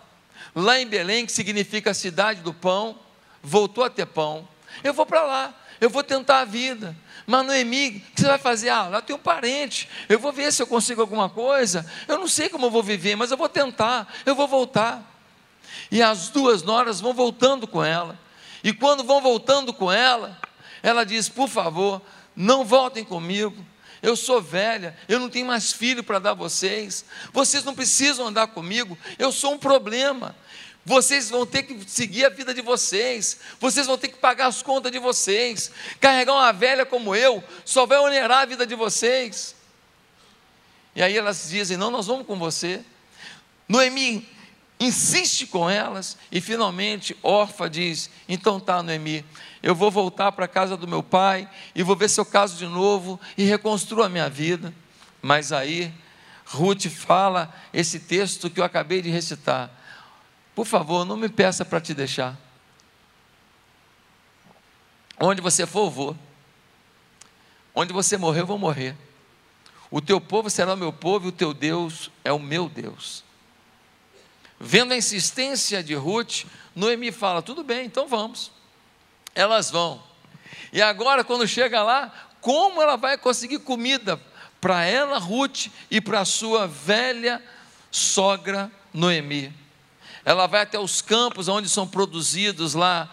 Lá 0.55 0.79
em 0.79 0.87
Belém, 0.87 1.25
que 1.25 1.31
significa 1.31 1.93
cidade 1.93 2.41
do 2.41 2.53
pão, 2.53 2.97
voltou 3.43 3.83
a 3.83 3.89
ter 3.89 4.05
pão. 4.05 4.47
Eu 4.83 4.93
vou 4.93 5.05
para 5.05 5.23
lá, 5.23 5.53
eu 5.79 5.89
vou 5.89 6.03
tentar 6.03 6.39
a 6.39 6.45
vida. 6.45 6.95
Mas 7.27 7.45
Noemi, 7.45 7.89
o 7.89 7.91
que 7.91 8.21
você 8.21 8.27
vai 8.27 8.37
fazer? 8.39 8.69
Ah, 8.69 8.87
lá 8.87 9.01
tem 9.01 9.15
um 9.15 9.19
parente, 9.19 9.87
eu 10.07 10.17
vou 10.17 10.31
ver 10.31 10.51
se 10.51 10.61
eu 10.63 10.67
consigo 10.67 11.01
alguma 11.01 11.29
coisa. 11.29 11.85
Eu 12.07 12.17
não 12.17 12.27
sei 12.27 12.49
como 12.49 12.65
eu 12.65 12.71
vou 12.71 12.81
viver, 12.81 13.15
mas 13.15 13.29
eu 13.29 13.37
vou 13.37 13.49
tentar, 13.49 14.11
eu 14.25 14.33
vou 14.33 14.47
voltar. 14.47 15.18
E 15.91 16.01
as 16.01 16.29
duas 16.29 16.63
noras 16.63 16.99
vão 16.99 17.13
voltando 17.13 17.67
com 17.67 17.83
ela. 17.83 18.19
E 18.63 18.73
quando 18.73 19.03
vão 19.03 19.21
voltando 19.21 19.73
com 19.73 19.91
ela, 19.91 20.39
ela 20.83 21.03
diz: 21.03 21.29
Por 21.29 21.47
favor, 21.47 22.01
não 22.35 22.63
voltem 22.63 23.03
comigo. 23.03 23.65
Eu 24.01 24.15
sou 24.15 24.41
velha, 24.41 24.95
eu 25.09 25.19
não 25.19 25.29
tenho 25.29 25.45
mais 25.45 25.73
filho 25.73 26.03
para 26.03 26.19
dar 26.19 26.31
a 26.31 26.33
vocês. 26.33 27.03
Vocês 27.33 27.63
não 27.63 27.75
precisam 27.75 28.27
andar 28.27 28.47
comigo, 28.47 28.97
eu 29.17 29.31
sou 29.31 29.53
um 29.53 29.57
problema. 29.57 30.35
Vocês 30.85 31.29
vão 31.29 31.45
ter 31.45 31.63
que 31.63 31.87
seguir 31.87 32.25
a 32.25 32.29
vida 32.29 32.53
de 32.53 32.61
vocês, 32.61 33.39
vocês 33.59 33.85
vão 33.85 33.97
ter 33.97 34.07
que 34.07 34.17
pagar 34.17 34.47
as 34.47 34.63
contas 34.63 34.91
de 34.91 34.97
vocês. 34.97 35.69
Carregar 35.99 36.33
uma 36.33 36.51
velha 36.51 36.85
como 36.85 37.13
eu 37.13 37.43
só 37.65 37.85
vai 37.85 37.99
onerar 37.99 38.39
a 38.39 38.45
vida 38.45 38.65
de 38.65 38.73
vocês. 38.75 39.55
E 40.95 41.03
aí 41.03 41.17
elas 41.17 41.49
dizem: 41.49 41.77
Não, 41.77 41.91
nós 41.91 42.07
vamos 42.07 42.25
com 42.25 42.37
você. 42.37 42.83
Noemi 43.67 44.27
insiste 44.79 45.45
com 45.47 45.69
elas 45.69 46.17
e 46.31 46.39
finalmente 46.39 47.17
Orfa 47.21 47.69
diz: 47.69 48.09
Então 48.27 48.59
tá, 48.59 48.81
Noemi, 48.81 49.25
eu 49.61 49.75
vou 49.75 49.91
voltar 49.91 50.31
para 50.31 50.45
a 50.45 50.47
casa 50.47 50.77
do 50.77 50.87
meu 50.87 51.03
pai 51.03 51.49
e 51.75 51.83
vou 51.83 51.95
ver 51.95 52.09
seu 52.09 52.25
caso 52.25 52.57
de 52.57 52.65
novo 52.65 53.19
e 53.37 53.43
reconstruo 53.43 54.03
a 54.03 54.09
minha 54.09 54.29
vida. 54.29 54.73
Mas 55.21 55.51
aí 55.51 55.93
Ruth 56.45 56.87
fala 56.87 57.53
esse 57.73 57.99
texto 57.99 58.49
que 58.49 58.59
eu 58.59 58.63
acabei 58.63 59.01
de 59.01 59.09
recitar. 59.09 59.69
Por 60.55 60.65
favor, 60.65 61.05
não 61.05 61.17
me 61.17 61.29
peça 61.29 61.63
para 61.65 61.81
te 61.81 61.93
deixar. 61.93 62.37
Onde 65.19 65.41
você 65.41 65.65
for, 65.65 65.85
eu 65.85 65.91
vou. 65.91 66.17
Onde 67.75 67.93
você 67.93 68.17
morrer, 68.17 68.41
eu 68.41 68.47
vou 68.47 68.57
morrer. 68.57 68.95
O 69.91 69.99
teu 70.01 70.21
povo 70.21 70.49
será 70.49 70.73
o 70.73 70.77
meu 70.77 70.93
povo 70.93 71.25
e 71.25 71.29
o 71.29 71.31
teu 71.31 71.53
Deus 71.53 72.09
é 72.23 72.31
o 72.31 72.39
meu 72.39 72.69
Deus. 72.69 73.23
Vendo 74.59 74.91
a 74.91 74.97
insistência 74.97 75.81
de 75.81 75.95
Ruth, 75.95 76.43
Noemi 76.75 77.11
fala: 77.11 77.41
tudo 77.41 77.63
bem, 77.63 77.85
então 77.85 78.07
vamos. 78.07 78.51
Elas 79.33 79.71
vão. 79.71 80.03
E 80.73 80.81
agora, 80.81 81.23
quando 81.23 81.47
chega 81.47 81.81
lá, 81.81 82.11
como 82.41 82.81
ela 82.81 82.97
vai 82.97 83.17
conseguir 83.17 83.59
comida 83.59 84.19
para 84.59 84.83
ela, 84.83 85.17
Ruth, 85.17 85.67
e 85.89 86.01
para 86.01 86.21
a 86.21 86.25
sua 86.25 86.67
velha 86.67 87.41
sogra 87.89 88.71
Noemi? 88.93 89.53
Ela 90.25 90.45
vai 90.45 90.61
até 90.61 90.77
os 90.77 91.01
campos 91.01 91.47
onde 91.47 91.69
são 91.69 91.87
produzidos 91.87 92.73
lá 92.73 93.09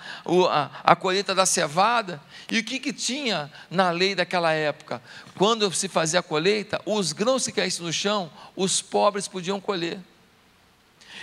a, 0.50 0.70
a 0.82 0.96
colheita 0.96 1.34
da 1.34 1.46
cevada. 1.46 2.20
E 2.50 2.58
o 2.58 2.64
que, 2.64 2.78
que 2.78 2.92
tinha 2.92 3.50
na 3.70 3.90
lei 3.90 4.14
daquela 4.14 4.52
época? 4.52 5.00
Quando 5.38 5.72
se 5.72 5.88
fazia 5.88 6.20
a 6.20 6.22
colheita, 6.22 6.80
os 6.84 7.12
grãos 7.12 7.46
que 7.46 7.52
caíssem 7.52 7.86
no 7.86 7.92
chão, 7.92 8.30
os 8.54 8.82
pobres 8.82 9.28
podiam 9.28 9.60
colher. 9.60 9.98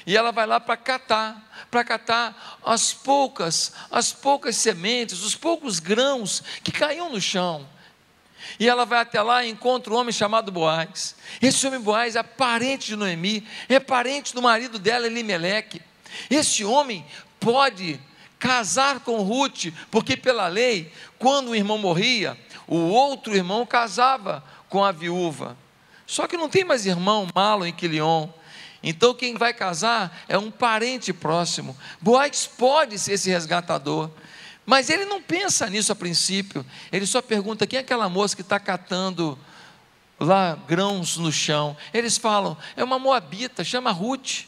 E 0.06 0.18
ela 0.18 0.32
vai 0.32 0.46
lá 0.46 0.60
para 0.60 0.76
catar, 0.76 1.68
para 1.72 1.84
catar 1.84 2.60
as 2.64 2.94
poucas, 2.94 3.74
as 3.90 4.12
poucas 4.12 4.56
sementes, 4.58 5.24
os 5.24 5.36
poucos 5.36 5.80
grãos 5.80 6.44
que 6.64 6.72
caíam 6.72 7.10
no 7.10 7.22
chão. 7.22 7.66
E 8.60 8.68
ela 8.68 8.86
vai 8.86 9.00
até 9.00 9.22
lá 9.22 9.44
e 9.44 9.50
encontra 9.50 9.94
um 9.94 9.98
homem 9.98 10.12
chamado 10.12 10.52
Boaz. 10.52 11.16
Esse 11.42 11.66
homem 11.66 11.80
Boaz 11.80 12.16
é 12.16 12.24
parente 12.24 12.88
de 12.88 12.96
Noemi, 12.96 13.48
é 13.70 13.80
parente 13.80 14.34
do 14.34 14.42
marido 14.42 14.78
dela, 14.78 15.08
Elimeleque. 15.08 15.82
Esse 16.30 16.64
homem 16.66 17.06
pode 17.40 18.00
casar 18.38 19.00
com 19.00 19.22
Ruth, 19.22 19.68
porque 19.90 20.18
pela 20.18 20.48
lei, 20.48 20.92
quando 21.18 21.50
o 21.50 21.56
irmão 21.56 21.78
morria, 21.78 22.38
o 22.68 22.78
outro 22.78 23.36
irmão 23.36 23.66
casava 23.66 24.44
com 24.68 24.84
a 24.84 24.92
viúva. 24.92 25.58
Só 26.06 26.28
que 26.28 26.38
não 26.38 26.50
tem 26.50 26.64
mais 26.64 26.86
irmão 26.86 27.28
malo 27.34 27.66
em 27.66 27.72
Quilion. 27.72 28.28
Então 28.84 29.14
quem 29.14 29.36
vai 29.36 29.54
casar 29.54 30.24
é 30.28 30.38
um 30.38 30.52
parente 30.52 31.14
próximo. 31.14 31.76
Boaz 32.02 32.46
pode 32.46 33.00
ser 33.00 33.14
esse 33.14 33.30
resgatador. 33.30 34.12
Mas 34.66 34.90
ele 34.90 35.06
não 35.06 35.22
pensa 35.22 35.70
nisso 35.70 35.92
a 35.92 35.96
princípio. 35.96 36.66
Ele 36.92 37.06
só 37.06 37.22
pergunta 37.22 37.66
quem 37.66 37.78
é 37.78 37.82
aquela 37.82 38.10
moça 38.10 38.36
que 38.36 38.42
está 38.42 38.60
catando 38.60 39.40
lá 40.20 40.58
grãos 40.68 41.18
no 41.18 41.32
chão. 41.32 41.76
Eles 41.94 42.18
falam, 42.18 42.58
é 42.76 42.84
uma 42.84 43.00
moabita, 43.00 43.64
chama 43.64 43.92
Ruth. 43.92 44.46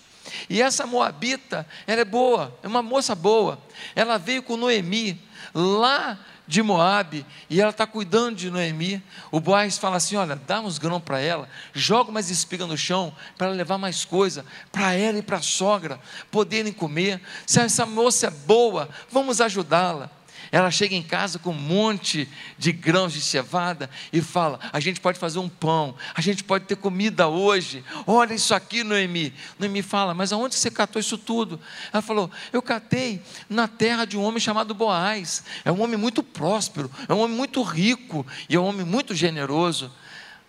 E 0.49 0.61
essa 0.61 0.85
moabita, 0.85 1.67
ela 1.85 2.01
é 2.01 2.05
boa, 2.05 2.57
é 2.63 2.67
uma 2.67 2.81
moça 2.81 3.13
boa. 3.13 3.59
Ela 3.95 4.17
veio 4.17 4.43
com 4.43 4.57
Noemi 4.57 5.21
lá 5.53 6.19
de 6.47 6.61
Moabe 6.61 7.25
e 7.49 7.59
ela 7.59 7.71
está 7.71 7.87
cuidando 7.87 8.35
de 8.35 8.49
Noemi. 8.49 9.01
O 9.31 9.39
Boaz 9.39 9.77
fala 9.77 9.97
assim: 9.97 10.15
olha, 10.15 10.35
dá 10.35 10.61
uns 10.61 10.77
grãos 10.77 11.01
para 11.01 11.19
ela, 11.19 11.49
joga 11.73 12.11
mais 12.11 12.29
espiga 12.29 12.65
no 12.65 12.77
chão 12.77 13.13
para 13.37 13.49
levar 13.49 13.77
mais 13.77 14.05
coisa 14.05 14.45
para 14.71 14.93
ela 14.93 15.17
e 15.17 15.21
para 15.21 15.37
a 15.37 15.41
sogra 15.41 15.99
poderem 16.31 16.73
comer. 16.73 17.21
Se 17.45 17.59
essa 17.59 17.85
moça 17.85 18.27
é 18.27 18.31
boa, 18.31 18.89
vamos 19.11 19.41
ajudá-la. 19.41 20.09
Ela 20.55 20.71
chega 20.71 20.95
em 20.95 21.03
casa 21.03 21.37
com 21.37 21.49
um 21.49 21.53
monte 21.53 22.29
de 22.57 22.71
grãos 22.71 23.11
de 23.11 23.19
cevada 23.19 23.89
e 24.13 24.21
fala: 24.21 24.57
A 24.71 24.79
gente 24.79 25.01
pode 25.01 25.19
fazer 25.19 25.37
um 25.37 25.49
pão, 25.49 25.93
a 26.13 26.21
gente 26.21 26.45
pode 26.45 26.63
ter 26.63 26.77
comida 26.77 27.27
hoje. 27.27 27.83
Olha 28.07 28.33
isso 28.33 28.55
aqui, 28.55 28.81
Noemi. 28.81 29.33
Noemi 29.59 29.81
fala: 29.81 30.13
Mas 30.13 30.31
aonde 30.31 30.55
você 30.55 30.71
catou 30.71 30.97
isso 30.97 31.17
tudo? 31.17 31.59
Ela 31.91 32.01
falou: 32.01 32.31
Eu 32.53 32.61
catei 32.61 33.21
na 33.49 33.67
terra 33.67 34.05
de 34.05 34.15
um 34.17 34.23
homem 34.23 34.39
chamado 34.39 34.73
Boaz. 34.73 35.43
É 35.65 35.71
um 35.73 35.81
homem 35.81 35.97
muito 35.97 36.23
próspero, 36.23 36.89
é 37.09 37.13
um 37.13 37.19
homem 37.19 37.35
muito 37.35 37.61
rico 37.61 38.25
e 38.47 38.55
é 38.55 38.59
um 38.59 38.63
homem 38.63 38.85
muito 38.85 39.13
generoso. 39.13 39.91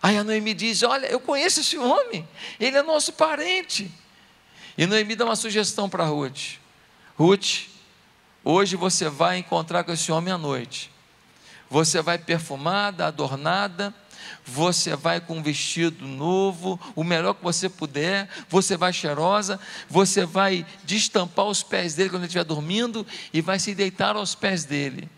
Aí 0.01 0.17
a 0.17 0.23
Noemi 0.23 0.53
diz: 0.53 0.83
Olha, 0.83 1.07
eu 1.07 1.19
conheço 1.19 1.59
esse 1.59 1.77
homem, 1.77 2.25
ele 2.61 2.77
é 2.77 2.81
nosso 2.81 3.11
parente. 3.11 3.91
E 4.77 4.85
Noemi 4.85 5.17
dá 5.17 5.25
uma 5.25 5.35
sugestão 5.35 5.89
para 5.89 6.05
Ruth: 6.05 6.59
Ruth, 7.17 7.75
Hoje 8.49 8.77
você 8.77 9.09
vai 9.09 9.39
encontrar 9.39 9.83
com 9.83 9.91
esse 9.91 10.09
homem 10.09 10.33
à 10.33 10.37
noite. 10.37 10.89
Você 11.69 12.01
vai 12.01 12.17
perfumada, 12.17 13.05
adornada, 13.05 13.93
você 14.45 14.95
vai 14.95 15.19
com 15.19 15.39
um 15.39 15.43
vestido 15.43 16.07
novo, 16.07 16.79
o 16.95 17.03
melhor 17.03 17.33
que 17.33 17.43
você 17.43 17.67
puder, 17.67 18.29
você 18.47 18.77
vai 18.77 18.93
cheirosa, 18.93 19.59
você 19.89 20.25
vai 20.25 20.65
destampar 20.85 21.43
os 21.43 21.61
pés 21.61 21.93
dele 21.93 22.09
quando 22.09 22.21
ele 22.21 22.27
estiver 22.27 22.45
dormindo 22.45 23.05
e 23.33 23.41
vai 23.41 23.59
se 23.59 23.75
deitar 23.75 24.15
aos 24.15 24.33
pés 24.33 24.63
dele. 24.63 25.09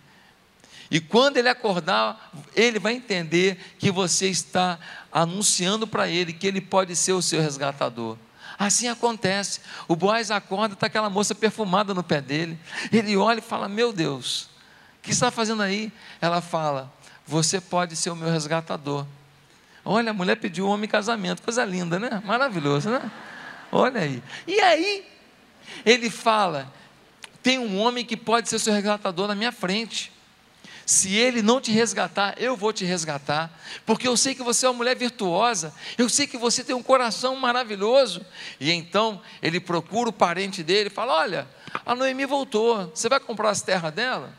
E 0.89 0.99
quando 0.99 1.37
ele 1.37 1.49
acordar, 1.49 2.31
ele 2.55 2.79
vai 2.79 2.93
entender 2.93 3.59
que 3.77 3.91
você 3.91 4.27
está 4.27 4.79
anunciando 5.11 5.85
para 5.85 6.09
ele 6.09 6.33
que 6.33 6.47
ele 6.47 6.61
pode 6.61 6.95
ser 6.95 7.13
o 7.13 7.21
seu 7.21 7.43
resgatador. 7.43 8.17
Assim 8.59 8.89
acontece. 8.89 9.61
O 9.87 9.95
Boaz 9.95 10.29
acorda, 10.29 10.73
está 10.73 10.87
aquela 10.87 11.09
moça 11.09 11.33
perfumada 11.33 11.93
no 11.93 12.03
pé 12.03 12.19
dele. 12.19 12.59
Ele 12.91 13.15
olha 13.15 13.39
e 13.39 13.41
fala: 13.41 13.69
Meu 13.69 13.93
Deus, 13.93 14.49
o 14.97 15.03
que 15.03 15.11
está 15.11 15.31
fazendo 15.31 15.63
aí? 15.63 15.89
Ela 16.19 16.41
fala: 16.41 16.91
Você 17.25 17.61
pode 17.61 17.95
ser 17.95 18.09
o 18.09 18.15
meu 18.17 18.29
resgatador. 18.29 19.05
Olha, 19.85 20.11
a 20.11 20.13
mulher 20.13 20.35
pediu 20.35 20.65
o 20.65 20.69
homem 20.69 20.85
em 20.85 20.89
casamento, 20.89 21.41
coisa 21.41 21.63
linda, 21.63 21.97
né? 21.97 22.21
Maravilhoso, 22.25 22.89
né? 22.89 23.09
Olha 23.71 24.01
aí. 24.01 24.21
E 24.45 24.59
aí, 24.59 25.07
ele 25.85 26.09
fala: 26.09 26.69
Tem 27.41 27.57
um 27.57 27.79
homem 27.79 28.03
que 28.03 28.17
pode 28.17 28.49
ser 28.49 28.59
seu 28.59 28.73
resgatador 28.73 29.25
na 29.25 29.35
minha 29.35 29.53
frente. 29.53 30.11
Se 30.89 31.15
ele 31.15 31.43
não 31.43 31.61
te 31.61 31.71
resgatar, 31.71 32.33
eu 32.39 32.57
vou 32.57 32.73
te 32.73 32.83
resgatar, 32.83 33.51
porque 33.85 34.07
eu 34.07 34.17
sei 34.17 34.33
que 34.33 34.41
você 34.41 34.65
é 34.65 34.69
uma 34.69 34.77
mulher 34.77 34.95
virtuosa, 34.95 35.71
eu 35.99 36.09
sei 36.09 36.25
que 36.25 36.35
você 36.35 36.63
tem 36.63 36.75
um 36.75 36.81
coração 36.81 37.35
maravilhoso. 37.35 38.25
E 38.59 38.71
então 38.71 39.21
ele 39.39 39.59
procura 39.59 40.09
o 40.09 40.11
parente 40.11 40.63
dele 40.63 40.87
e 40.87 40.91
fala: 40.91 41.13
Olha, 41.13 41.47
a 41.85 41.93
Noemi 41.93 42.25
voltou, 42.25 42.87
você 42.87 43.07
vai 43.07 43.19
comprar 43.19 43.51
as 43.51 43.61
terras 43.61 43.93
dela? 43.93 44.33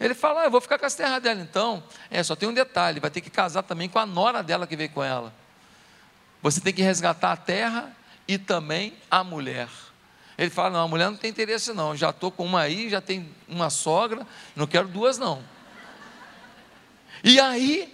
Ele 0.00 0.14
fala: 0.14 0.40
ah, 0.40 0.44
Eu 0.44 0.50
vou 0.50 0.62
ficar 0.62 0.78
com 0.78 0.86
as 0.86 0.94
terras 0.94 1.22
dela 1.22 1.42
então. 1.42 1.82
É, 2.10 2.22
só 2.22 2.34
tem 2.34 2.48
um 2.48 2.54
detalhe: 2.54 2.98
vai 2.98 3.10
ter 3.10 3.20
que 3.20 3.28
casar 3.28 3.62
também 3.62 3.86
com 3.86 3.98
a 3.98 4.06
nora 4.06 4.42
dela 4.42 4.66
que 4.66 4.76
veio 4.76 4.88
com 4.88 5.04
ela. 5.04 5.34
Você 6.40 6.62
tem 6.62 6.72
que 6.72 6.80
resgatar 6.80 7.30
a 7.30 7.36
terra 7.36 7.94
e 8.26 8.38
também 8.38 8.94
a 9.10 9.22
mulher. 9.22 9.68
Ele 10.38 10.48
fala: 10.48 10.70
Não, 10.70 10.84
a 10.84 10.88
mulher 10.88 11.10
não 11.10 11.18
tem 11.18 11.30
interesse, 11.30 11.74
não. 11.74 11.94
Já 11.94 12.08
estou 12.08 12.30
com 12.30 12.46
uma 12.46 12.62
aí, 12.62 12.88
já 12.88 13.02
tem 13.02 13.28
uma 13.46 13.68
sogra, 13.68 14.26
não 14.56 14.66
quero 14.66 14.88
duas, 14.88 15.18
não. 15.18 15.52
E 17.24 17.40
aí, 17.40 17.92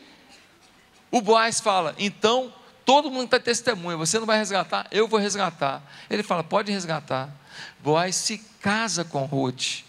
o 1.10 1.22
Boaz 1.22 1.60
fala: 1.60 1.94
então 1.98 2.52
todo 2.84 3.10
mundo 3.10 3.26
está 3.26 3.38
testemunha, 3.38 3.96
você 3.96 4.18
não 4.18 4.26
vai 4.26 4.36
resgatar, 4.36 4.88
eu 4.90 5.06
vou 5.06 5.20
resgatar. 5.20 5.80
Ele 6.10 6.24
fala, 6.24 6.42
pode 6.42 6.72
resgatar. 6.72 7.30
Boaz 7.78 8.16
se 8.16 8.38
casa 8.60 9.04
com 9.04 9.24
Ruth. 9.24 9.84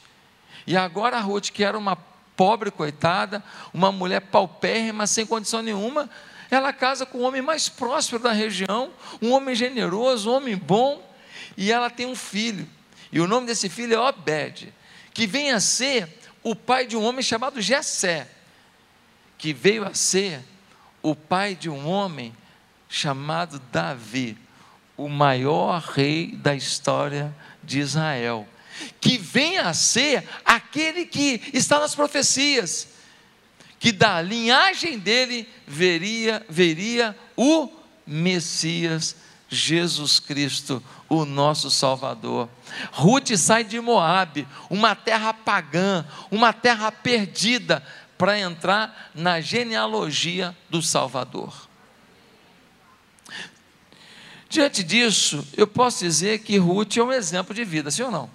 E 0.67 0.77
agora 0.77 1.17
a 1.17 1.19
Ruth, 1.19 1.49
que 1.49 1.63
era 1.63 1.75
uma 1.75 1.95
pobre 2.35 2.69
coitada, 2.69 3.43
uma 3.73 3.91
mulher 3.91 4.21
paupérrima, 4.21 5.07
sem 5.07 5.25
condição 5.25 5.63
nenhuma, 5.63 6.07
ela 6.51 6.71
casa 6.71 7.05
com 7.05 7.19
o 7.19 7.21
homem 7.21 7.41
mais 7.41 7.67
próspero 7.69 8.21
da 8.21 8.31
região, 8.31 8.91
um 9.21 9.31
homem 9.31 9.55
generoso, 9.55 10.29
um 10.29 10.35
homem 10.35 10.55
bom, 10.55 11.01
e 11.57 11.71
ela 11.71 11.89
tem 11.89 12.05
um 12.05 12.15
filho. 12.15 12.69
E 13.11 13.19
o 13.19 13.27
nome 13.27 13.47
desse 13.47 13.67
filho 13.67 13.95
é 13.95 13.99
Obed, 13.99 14.73
que 15.13 15.25
vem 15.25 15.51
a 15.51 15.59
ser 15.59 16.19
o 16.43 16.55
pai 16.55 16.85
de 16.85 16.95
um 16.95 17.03
homem 17.03 17.23
chamado 17.23 17.59
Jessé, 17.61 18.27
que 19.41 19.53
veio 19.53 19.83
a 19.83 19.95
ser 19.95 20.39
o 21.01 21.15
pai 21.15 21.55
de 21.55 21.67
um 21.67 21.89
homem 21.89 22.31
chamado 22.87 23.59
Davi, 23.71 24.37
o 24.95 25.09
maior 25.09 25.81
rei 25.81 26.35
da 26.35 26.53
história 26.53 27.35
de 27.63 27.79
Israel, 27.79 28.47
que 28.99 29.17
vem 29.17 29.57
a 29.57 29.73
ser 29.73 30.29
aquele 30.45 31.07
que 31.07 31.41
está 31.53 31.79
nas 31.79 31.95
profecias, 31.95 32.89
que 33.79 33.91
da 33.91 34.21
linhagem 34.21 34.99
dele 34.99 35.49
veria, 35.65 36.45
veria 36.47 37.17
o 37.35 37.67
Messias 38.05 39.15
Jesus 39.49 40.19
Cristo, 40.19 40.81
o 41.09 41.25
nosso 41.25 41.69
Salvador. 41.69 42.47
Ruth 42.91 43.35
sai 43.35 43.65
de 43.65 43.81
Moabe, 43.81 44.47
uma 44.69 44.95
terra 44.95 45.33
pagã, 45.33 46.05
uma 46.31 46.53
terra 46.53 46.89
perdida, 46.89 47.83
para 48.21 48.37
entrar 48.37 49.09
na 49.15 49.41
genealogia 49.41 50.55
do 50.69 50.79
Salvador. 50.79 51.67
Diante 54.47 54.83
disso, 54.83 55.43
eu 55.57 55.65
posso 55.65 56.03
dizer 56.03 56.37
que 56.43 56.55
Ruth 56.59 56.97
é 56.97 57.03
um 57.03 57.11
exemplo 57.11 57.51
de 57.51 57.65
vida, 57.65 57.89
sim 57.89 58.03
ou 58.03 58.11
não? 58.11 58.29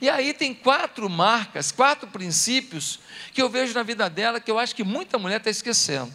E 0.00 0.08
aí 0.08 0.32
tem 0.32 0.54
quatro 0.54 1.10
marcas, 1.10 1.72
quatro 1.72 2.06
princípios 2.06 3.00
que 3.34 3.42
eu 3.42 3.48
vejo 3.48 3.74
na 3.74 3.82
vida 3.82 4.08
dela 4.08 4.38
que 4.38 4.48
eu 4.48 4.60
acho 4.60 4.76
que 4.76 4.84
muita 4.84 5.18
mulher 5.18 5.38
está 5.38 5.50
esquecendo. 5.50 6.14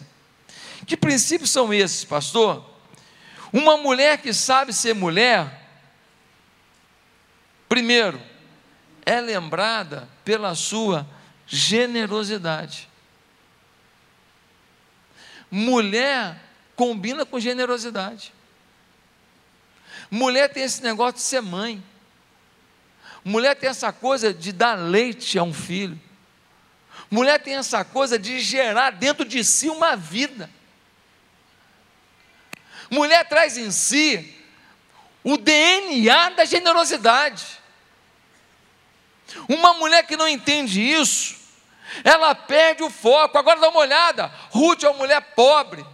Que 0.86 0.96
princípios 0.96 1.50
são 1.50 1.70
esses, 1.74 2.02
pastor? 2.02 2.64
Uma 3.52 3.76
mulher 3.76 4.16
que 4.22 4.32
sabe 4.32 4.72
ser 4.72 4.94
mulher, 4.94 5.68
primeiro, 7.68 8.18
é 9.04 9.20
lembrada 9.20 10.08
pela 10.24 10.54
sua 10.54 11.06
generosidade. 11.52 12.88
Mulher 15.50 16.40
combina 16.74 17.26
com 17.26 17.38
generosidade. 17.38 18.32
Mulher 20.10 20.48
tem 20.48 20.62
esse 20.62 20.82
negócio 20.82 21.16
de 21.16 21.20
ser 21.20 21.42
mãe. 21.42 21.84
Mulher 23.22 23.54
tem 23.54 23.68
essa 23.68 23.92
coisa 23.92 24.32
de 24.32 24.50
dar 24.50 24.74
leite 24.74 25.38
a 25.38 25.42
um 25.42 25.52
filho. 25.52 26.00
Mulher 27.10 27.38
tem 27.38 27.56
essa 27.56 27.84
coisa 27.84 28.18
de 28.18 28.40
gerar 28.40 28.92
dentro 28.92 29.26
de 29.26 29.44
si 29.44 29.68
uma 29.68 29.94
vida. 29.94 30.48
Mulher 32.90 33.28
traz 33.28 33.58
em 33.58 33.70
si 33.70 34.34
o 35.22 35.36
DNA 35.36 36.30
da 36.30 36.46
generosidade. 36.46 37.44
Uma 39.48 39.74
mulher 39.74 40.06
que 40.06 40.16
não 40.16 40.26
entende 40.26 40.80
isso, 40.80 41.41
ela 42.04 42.34
perde 42.34 42.82
o 42.82 42.90
foco. 42.90 43.36
Agora 43.38 43.60
dá 43.60 43.68
uma 43.68 43.80
olhada: 43.80 44.32
Ruth 44.50 44.82
é 44.82 44.88
uma 44.88 44.98
mulher 44.98 45.20
pobre, 45.34 45.84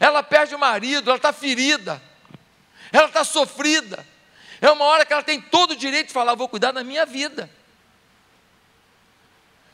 ela 0.00 0.22
perde 0.22 0.54
o 0.54 0.58
marido, 0.58 1.10
ela 1.10 1.16
está 1.16 1.32
ferida, 1.32 2.00
ela 2.92 3.06
está 3.06 3.24
sofrida. 3.24 4.06
É 4.60 4.70
uma 4.70 4.84
hora 4.84 5.06
que 5.06 5.12
ela 5.12 5.22
tem 5.22 5.40
todo 5.40 5.72
o 5.72 5.76
direito 5.76 6.08
de 6.08 6.12
falar: 6.12 6.34
vou 6.34 6.48
cuidar 6.48 6.72
da 6.72 6.82
minha 6.82 7.06
vida. 7.06 7.50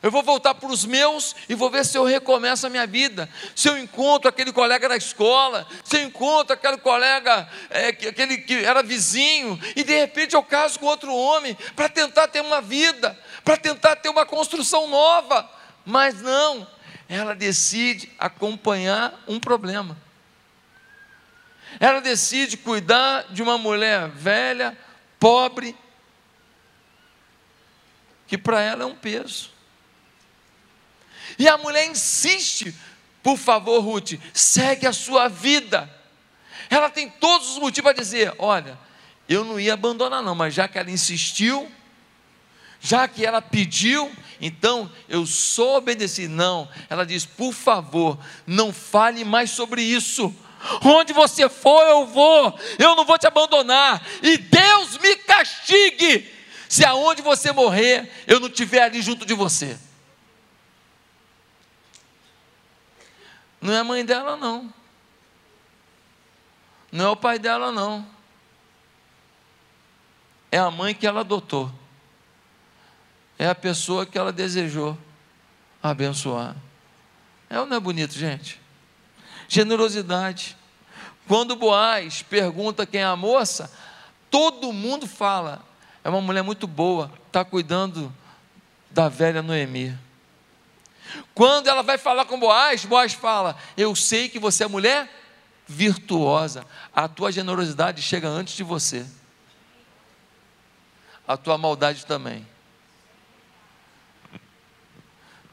Eu 0.05 0.11
vou 0.11 0.21
voltar 0.21 0.53
para 0.53 0.69
os 0.69 0.85
meus 0.85 1.35
e 1.49 1.55
vou 1.55 1.67
ver 1.67 1.83
se 1.83 1.97
eu 1.97 2.03
recomeço 2.03 2.67
a 2.67 2.69
minha 2.69 2.85
vida. 2.85 3.27
Se 3.55 3.67
eu 3.67 3.75
encontro 3.75 4.29
aquele 4.29 4.53
colega 4.53 4.87
da 4.87 4.95
escola, 4.95 5.67
se 5.83 5.97
eu 5.97 6.03
encontro 6.03 6.53
aquele 6.53 6.77
colega, 6.77 7.49
é, 7.71 7.87
aquele 7.87 8.37
que 8.37 8.53
era 8.53 8.83
vizinho, 8.83 9.59
e 9.75 9.83
de 9.83 9.97
repente 9.97 10.35
eu 10.35 10.43
caso 10.43 10.79
com 10.79 10.85
outro 10.85 11.11
homem 11.11 11.57
para 11.75 11.89
tentar 11.89 12.27
ter 12.27 12.41
uma 12.41 12.61
vida, 12.61 13.19
para 13.45 13.55
tentar 13.55 13.95
ter 13.97 14.09
uma 14.09 14.25
construção 14.25 14.87
nova. 14.87 15.49
Mas 15.85 16.19
não, 16.21 16.67
ela 17.07 17.35
decide 17.35 18.11
acompanhar 18.17 19.23
um 19.27 19.39
problema. 19.39 19.95
Ela 21.79 22.01
decide 22.01 22.57
cuidar 22.57 23.27
de 23.29 23.43
uma 23.43 23.57
mulher 23.57 24.09
velha, 24.09 24.75
pobre, 25.19 25.75
que 28.27 28.37
para 28.37 28.59
ela 28.61 28.83
é 28.83 28.85
um 28.85 28.95
peso. 28.95 29.51
E 31.37 31.47
a 31.47 31.57
mulher 31.57 31.85
insiste, 31.85 32.73
por 33.21 33.37
favor, 33.37 33.79
Ruth, 33.81 34.13
segue 34.33 34.87
a 34.87 34.93
sua 34.93 35.27
vida. 35.27 35.89
Ela 36.69 36.89
tem 36.89 37.09
todos 37.09 37.51
os 37.51 37.59
motivos 37.59 37.91
para 37.91 38.01
dizer: 38.01 38.33
olha, 38.39 38.79
eu 39.27 39.43
não 39.43 39.59
ia 39.59 39.73
abandonar, 39.73 40.23
não, 40.23 40.33
mas 40.33 40.53
já 40.53 40.67
que 40.67 40.79
ela 40.79 40.89
insistiu, 40.89 41.69
já 42.85 43.07
que 43.07 43.25
ela 43.25 43.41
pediu, 43.41 44.11
então 44.39 44.91
eu 45.09 45.25
só 45.25 45.77
obedeci. 45.77 46.27
Não, 46.27 46.69
ela 46.87 47.03
diz: 47.03 47.25
por 47.25 47.51
favor, 47.51 48.19
não 48.45 48.71
fale 48.71 49.25
mais 49.25 49.49
sobre 49.49 49.81
isso. 49.81 50.33
Onde 50.83 51.11
você 51.11 51.49
for, 51.49 51.83
eu 51.87 52.05
vou, 52.05 52.59
eu 52.77 52.95
não 52.95 53.03
vou 53.03 53.17
te 53.17 53.25
abandonar, 53.25 54.05
e 54.21 54.37
Deus 54.37 54.99
me 54.99 55.15
castigue, 55.15 56.31
se 56.69 56.85
aonde 56.85 57.23
você 57.23 57.51
morrer, 57.51 58.11
eu 58.27 58.39
não 58.39 58.47
estiver 58.47 58.83
ali 58.83 59.01
junto 59.01 59.25
de 59.25 59.33
você. 59.33 59.79
Não 63.59 63.73
é 63.73 63.79
a 63.79 63.83
mãe 63.83 64.05
dela, 64.05 64.37
não. 64.37 64.71
Não 66.91 67.05
é 67.05 67.09
o 67.09 67.15
pai 67.15 67.39
dela, 67.39 67.71
não. 67.71 68.07
É 70.51 70.59
a 70.59 70.69
mãe 70.69 70.93
que 70.93 71.05
ela 71.05 71.21
adotou. 71.21 71.71
É 73.37 73.47
a 73.47 73.55
pessoa 73.55 74.05
que 74.05 74.17
ela 74.17 74.31
desejou 74.31 74.97
abençoar. 75.81 76.55
É 77.49 77.59
ou 77.59 77.65
não 77.65 77.77
é 77.77 77.79
bonito, 77.79 78.13
gente? 78.13 78.59
Generosidade. 79.47 80.57
Quando 81.27 81.55
Boaz 81.55 82.21
pergunta 82.21 82.85
quem 82.85 83.01
é 83.01 83.05
a 83.05 83.15
moça, 83.15 83.71
todo 84.29 84.71
mundo 84.71 85.07
fala: 85.07 85.63
é 86.03 86.09
uma 86.09 86.21
mulher 86.21 86.43
muito 86.43 86.67
boa, 86.67 87.11
está 87.27 87.43
cuidando 87.43 88.13
da 88.91 89.09
velha 89.09 89.41
Noemi. 89.41 89.97
Quando 91.33 91.67
ela 91.67 91.83
vai 91.83 91.97
falar 91.97 92.25
com 92.25 92.39
Boaz, 92.39 92.85
Boaz 92.85 93.13
fala: 93.13 93.57
Eu 93.75 93.95
sei 93.95 94.29
que 94.29 94.39
você 94.39 94.63
é 94.63 94.67
mulher 94.67 95.09
virtuosa, 95.67 96.65
a 96.95 97.07
tua 97.07 97.31
generosidade 97.31 98.01
chega 98.01 98.27
antes 98.27 98.55
de 98.55 98.63
você, 98.63 99.05
a 101.27 101.35
tua 101.35 101.57
maldade 101.57 102.05
também. 102.05 102.45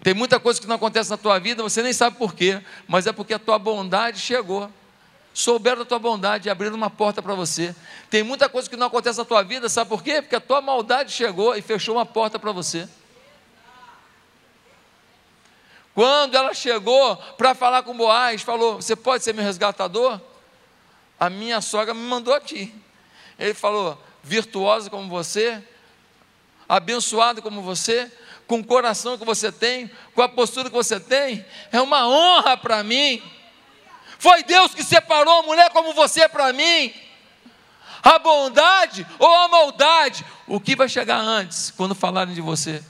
Tem 0.02 0.12
muita 0.12 0.40
coisa 0.40 0.60
que 0.60 0.66
não 0.66 0.74
acontece 0.76 1.10
na 1.10 1.16
tua 1.16 1.38
vida, 1.38 1.62
você 1.62 1.80
nem 1.80 1.92
sabe 1.92 2.16
por 2.16 2.34
quê, 2.34 2.60
mas 2.88 3.06
é 3.06 3.12
porque 3.12 3.34
a 3.34 3.38
tua 3.38 3.58
bondade 3.58 4.18
chegou. 4.18 4.68
Souberam 5.32 5.78
da 5.78 5.84
tua 5.84 5.98
bondade 5.98 6.48
e 6.48 6.50
abriram 6.50 6.74
uma 6.74 6.90
porta 6.90 7.22
para 7.22 7.34
você. 7.34 7.74
Tem 8.10 8.22
muita 8.22 8.48
coisa 8.48 8.68
que 8.68 8.76
não 8.76 8.88
acontece 8.88 9.18
na 9.18 9.24
tua 9.24 9.42
vida, 9.42 9.68
sabe 9.68 9.88
por 9.88 10.02
quê? 10.02 10.20
Porque 10.20 10.36
a 10.36 10.40
tua 10.40 10.60
maldade 10.60 11.12
chegou 11.12 11.56
e 11.56 11.62
fechou 11.62 11.94
uma 11.94 12.04
porta 12.04 12.38
para 12.38 12.50
você. 12.52 12.88
Quando 15.94 16.34
ela 16.34 16.52
chegou 16.52 17.16
para 17.36 17.54
falar 17.54 17.82
com 17.82 17.96
Boaz, 17.96 18.42
falou: 18.42 18.76
Você 18.76 18.96
pode 18.96 19.22
ser 19.22 19.32
meu 19.32 19.44
resgatador? 19.44 20.20
A 21.18 21.30
minha 21.30 21.60
sogra 21.60 21.94
me 21.94 22.02
mandou 22.02 22.34
aqui. 22.34 22.74
Ele 23.38 23.54
falou: 23.54 24.02
Virtuosa 24.22 24.90
como 24.90 25.08
você, 25.08 25.62
abençoado 26.68 27.40
como 27.40 27.62
você, 27.62 28.10
com 28.52 28.60
o 28.60 28.64
coração 28.64 29.16
que 29.16 29.24
você 29.24 29.50
tem, 29.50 29.90
com 30.14 30.20
a 30.20 30.28
postura 30.28 30.68
que 30.68 30.76
você 30.76 31.00
tem, 31.00 31.42
é 31.72 31.80
uma 31.80 32.06
honra 32.06 32.54
para 32.54 32.82
mim. 32.82 33.22
Foi 34.18 34.42
Deus 34.42 34.74
que 34.74 34.84
separou 34.84 35.38
a 35.38 35.42
mulher 35.42 35.70
como 35.70 35.94
você 35.94 36.28
para 36.28 36.52
mim. 36.52 36.92
A 38.02 38.18
bondade 38.18 39.06
ou 39.18 39.34
a 39.34 39.48
maldade? 39.48 40.22
O 40.46 40.60
que 40.60 40.76
vai 40.76 40.86
chegar 40.86 41.16
antes 41.16 41.70
quando 41.70 41.94
falarem 41.94 42.34
de 42.34 42.42
você? 42.42 42.84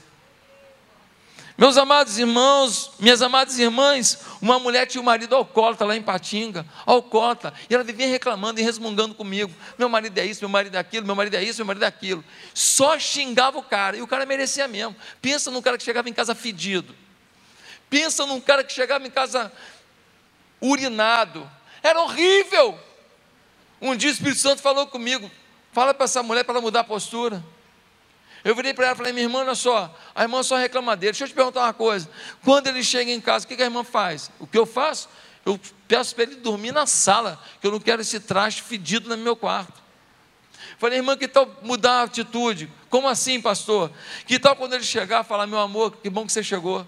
Meus 1.55 1.77
amados 1.77 2.17
irmãos, 2.17 2.91
minhas 2.99 3.21
amadas 3.21 3.59
irmãs, 3.59 4.19
uma 4.41 4.57
mulher 4.57 4.87
tinha 4.87 4.99
um 4.99 5.05
marido 5.05 5.35
alcoólatra 5.35 5.85
lá 5.85 5.95
em 5.95 6.01
Patinga, 6.01 6.65
alcoólatra, 6.83 7.53
e 7.69 7.75
ela 7.75 7.83
vivia 7.83 8.07
reclamando 8.07 8.59
e 8.59 8.63
resmungando 8.63 9.13
comigo: 9.13 9.53
meu 9.77 9.87
marido 9.87 10.17
é 10.17 10.25
isso, 10.25 10.41
meu 10.41 10.49
marido 10.49 10.75
é 10.75 10.79
aquilo, 10.79 11.05
meu 11.05 11.15
marido 11.15 11.35
é 11.35 11.43
isso, 11.43 11.59
meu 11.59 11.67
marido 11.67 11.83
é 11.83 11.87
aquilo. 11.87 12.25
Só 12.55 12.97
xingava 12.97 13.59
o 13.59 13.63
cara, 13.63 13.95
e 13.95 14.01
o 14.01 14.07
cara 14.07 14.25
merecia 14.25 14.67
mesmo. 14.67 14.95
Pensa 15.21 15.51
num 15.51 15.61
cara 15.61 15.77
que 15.77 15.83
chegava 15.83 16.09
em 16.09 16.13
casa 16.13 16.33
fedido, 16.33 16.95
pensa 17.87 18.25
num 18.25 18.41
cara 18.41 18.63
que 18.63 18.73
chegava 18.73 19.05
em 19.05 19.11
casa 19.11 19.51
urinado. 20.59 21.49
era 21.83 22.01
horrível. 22.01 22.79
Um 23.79 23.95
dia 23.95 24.09
o 24.09 24.13
Espírito 24.13 24.39
Santo 24.39 24.59
falou 24.59 24.87
comigo: 24.87 25.29
fala 25.71 25.93
para 25.93 26.05
essa 26.05 26.23
mulher 26.23 26.43
para 26.43 26.55
ela 26.55 26.61
mudar 26.61 26.79
a 26.79 26.83
postura. 26.83 27.43
Eu 28.43 28.53
virei 28.55 28.73
para 28.73 28.85
ela 28.85 28.93
e 28.93 28.97
falei: 28.97 29.13
minha 29.13 29.25
irmã, 29.25 29.39
olha 29.39 29.55
só, 29.55 29.95
a 30.13 30.23
irmã 30.23 30.43
só 30.43 30.57
reclama 30.57 30.95
dele. 30.95 31.13
Deixa 31.13 31.23
eu 31.23 31.27
te 31.29 31.33
perguntar 31.33 31.61
uma 31.61 31.73
coisa: 31.73 32.09
quando 32.43 32.67
ele 32.67 32.83
chega 32.83 33.11
em 33.11 33.21
casa, 33.21 33.45
o 33.45 33.47
que 33.47 33.61
a 33.61 33.65
irmã 33.65 33.83
faz? 33.83 34.29
O 34.39 34.45
que 34.45 34.57
eu 34.57 34.65
faço? 34.65 35.07
Eu 35.45 35.59
peço 35.87 36.15
para 36.15 36.23
ele 36.23 36.35
dormir 36.35 36.71
na 36.71 36.85
sala, 36.85 37.41
que 37.59 37.67
eu 37.67 37.71
não 37.71 37.79
quero 37.79 38.01
esse 38.01 38.19
traste 38.19 38.61
fedido 38.61 39.09
no 39.09 39.17
meu 39.17 39.35
quarto. 39.35 39.81
Falei, 40.77 40.99
irmã, 40.99 41.15
que 41.17 41.27
tal 41.27 41.49
mudar 41.61 42.01
a 42.01 42.03
atitude? 42.03 42.71
Como 42.89 43.07
assim, 43.07 43.41
pastor? 43.41 43.91
Que 44.25 44.39
tal 44.39 44.55
quando 44.55 44.73
ele 44.73 44.83
chegar, 44.83 45.23
falar, 45.23 45.47
meu 45.47 45.59
amor, 45.59 45.97
que 45.97 46.09
bom 46.09 46.25
que 46.25 46.31
você 46.31 46.43
chegou. 46.43 46.87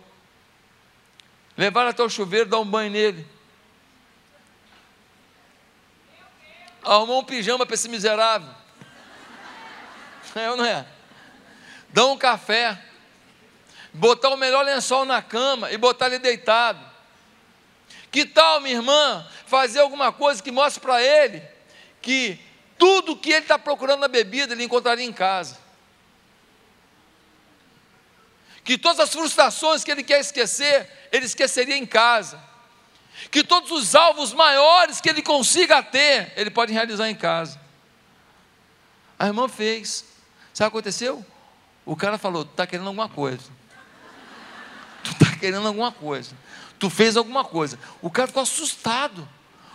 Levar 1.58 1.88
até 1.88 2.04
o 2.04 2.10
chuveiro, 2.10 2.50
dar 2.50 2.60
um 2.60 2.66
banho 2.66 2.92
nele. 2.92 3.26
Arrumou 6.84 7.22
um 7.22 7.24
pijama 7.24 7.66
para 7.66 7.76
esse 7.76 7.88
miserável. 7.90 8.50
É 10.36 10.52
ou 10.52 10.58
não 10.58 10.66
é? 10.66 10.86
Dá 11.96 12.06
um 12.08 12.18
café. 12.18 12.78
Botar 13.94 14.28
o 14.28 14.36
melhor 14.36 14.66
lençol 14.66 15.06
na 15.06 15.22
cama 15.22 15.72
e 15.72 15.78
botar 15.78 16.08
ele 16.08 16.20
deitado. 16.20 16.86
Que 18.12 18.26
tal, 18.26 18.60
minha 18.60 18.76
irmã, 18.76 19.26
fazer 19.48 19.80
alguma 19.80 20.12
coisa 20.12 20.44
que 20.44 20.52
mostre 20.52 20.82
para 20.82 21.02
ele 21.02 21.42
que 22.02 22.38
tudo 22.78 23.16
que 23.16 23.30
ele 23.30 23.44
está 23.44 23.58
procurando 23.58 24.02
na 24.02 24.10
bebida 24.10 24.54
ele 24.54 24.66
encontraria 24.66 25.06
em 25.06 25.14
casa? 25.14 25.58
Que 28.66 28.78
todas 28.78 29.00
as 29.00 29.14
frustrações 29.14 29.82
que 29.82 29.90
ele 29.90 30.04
quer 30.04 30.20
esquecer, 30.20 31.08
ele 31.14 31.26
esqueceria 31.26 31.78
em 31.78 31.86
casa. 31.86 32.44
Que 33.32 33.42
todos 33.42 33.72
os 33.72 33.96
alvos 33.96 34.34
maiores 34.34 35.00
que 35.00 35.08
ele 35.08 35.22
consiga 35.22 35.82
ter, 35.82 36.34
ele 36.36 36.52
pode 36.52 36.74
realizar 36.74 37.10
em 37.10 37.16
casa. 37.16 37.58
A 39.18 39.28
irmã 39.28 39.48
fez. 39.48 40.04
Sabe 40.54 40.68
o 40.68 40.72
que 40.72 40.78
aconteceu? 40.78 41.26
O 41.86 41.96
cara 41.96 42.18
falou: 42.18 42.44
Tu 42.46 42.52
está 42.52 42.66
querendo 42.66 42.88
alguma 42.88 43.10
coisa. 43.10 43.44
Tu 45.04 45.12
está 45.12 45.36
querendo 45.38 45.68
alguma 45.68 45.92
coisa. 45.92 46.36
Tu 46.80 46.90
fez 46.90 47.16
alguma 47.16 47.44
coisa. 47.44 47.78
O 48.02 48.10
cara 48.10 48.28
ficou 48.28 48.44
assustado. 48.44 49.28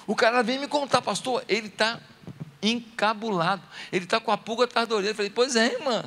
O 0.06 0.16
cara 0.16 0.42
veio 0.42 0.60
me 0.60 0.66
contar, 0.66 1.00
pastor, 1.00 1.44
ele 1.48 1.68
está 1.68 2.00
encabulado. 2.62 3.62
Ele 3.92 4.04
está 4.04 4.18
com 4.18 4.32
a 4.32 4.36
pulga 4.36 4.64
atrás 4.64 4.88
da 4.88 4.96
orelha. 4.96 5.10
Eu 5.10 5.14
falei: 5.14 5.30
Pois 5.30 5.54
é, 5.56 5.74
irmã. 5.74 6.04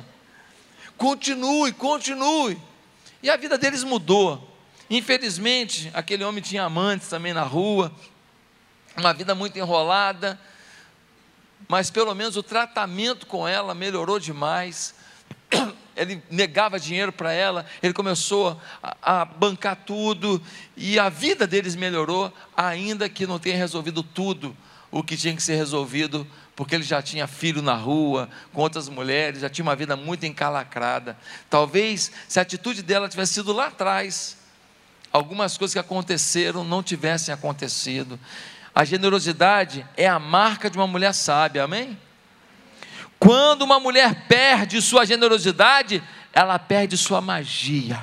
Continue, 0.96 1.72
continue. 1.72 2.60
E 3.22 3.30
a 3.30 3.36
vida 3.36 3.56
deles 3.56 3.82
mudou. 3.82 4.54
Infelizmente, 4.88 5.90
aquele 5.94 6.22
homem 6.24 6.42
tinha 6.42 6.64
amantes 6.64 7.08
também 7.08 7.32
na 7.32 7.42
rua, 7.42 7.90
uma 8.96 9.12
vida 9.12 9.34
muito 9.34 9.58
enrolada, 9.58 10.38
mas 11.66 11.90
pelo 11.90 12.14
menos 12.14 12.36
o 12.36 12.42
tratamento 12.42 13.26
com 13.26 13.48
ela 13.48 13.74
melhorou 13.74 14.18
demais. 14.20 14.94
Ele 15.96 16.22
negava 16.30 16.78
dinheiro 16.78 17.12
para 17.12 17.32
ela, 17.32 17.64
ele 17.82 17.92
começou 17.92 18.60
a, 18.82 19.20
a, 19.20 19.24
bancar 19.24 19.76
tudo, 19.86 20.42
e 20.76 20.98
a 20.98 21.08
vida 21.08 21.46
deles 21.46 21.76
melhorou, 21.76 22.32
ainda 22.56 23.08
que 23.08 23.26
não 23.26 23.38
tenha 23.38 23.56
resolvido 23.56 24.02
tudo 24.02 24.56
o 24.90 25.02
que 25.02 25.16
tinha 25.16 25.34
que 25.34 25.42
ser 25.42 25.56
resolvido 25.56 26.26
porque 26.56 26.74
ele 26.74 26.84
já 26.84 27.02
tinha 27.02 27.26
filho 27.26 27.60
na 27.60 27.74
rua, 27.74 28.28
com 28.52 28.60
outras 28.60 28.88
mulheres, 28.88 29.40
já 29.40 29.48
tinha 29.48 29.64
uma 29.64 29.74
vida 29.74 29.96
muito 29.96 30.24
encalacrada. 30.24 31.16
Talvez, 31.50 32.12
se 32.28 32.38
a 32.38 32.42
atitude 32.42 32.82
dela 32.82 33.08
tivesse 33.08 33.34
sido 33.34 33.52
lá 33.52 33.66
atrás, 33.66 34.36
algumas 35.12 35.58
coisas 35.58 35.72
que 35.72 35.78
aconteceram 35.80 36.64
não 36.64 36.82
tivessem 36.82 37.34
acontecido. 37.34 38.18
A 38.74 38.84
generosidade 38.84 39.86
é 39.96 40.06
a 40.06 40.18
marca 40.18 40.70
de 40.70 40.78
uma 40.78 40.86
mulher 40.86 41.12
sábia, 41.12 41.64
amém? 41.64 41.98
Quando 43.18 43.62
uma 43.62 43.80
mulher 43.80 44.26
perde 44.26 44.80
sua 44.82 45.04
generosidade, 45.04 46.02
ela 46.32 46.58
perde 46.58 46.96
sua 46.96 47.20
magia, 47.20 48.00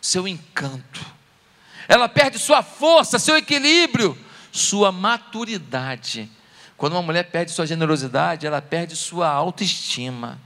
seu 0.00 0.26
encanto, 0.28 1.00
ela 1.88 2.08
perde 2.08 2.38
sua 2.38 2.62
força, 2.62 3.18
seu 3.18 3.36
equilíbrio, 3.36 4.18
sua 4.50 4.92
maturidade 4.92 6.30
quando 6.82 6.94
uma 6.94 7.02
mulher 7.02 7.22
perde 7.30 7.52
sua 7.52 7.64
generosidade, 7.64 8.44
ela 8.44 8.60
perde 8.60 8.96
sua 8.96 9.28
autoestima. 9.28 10.36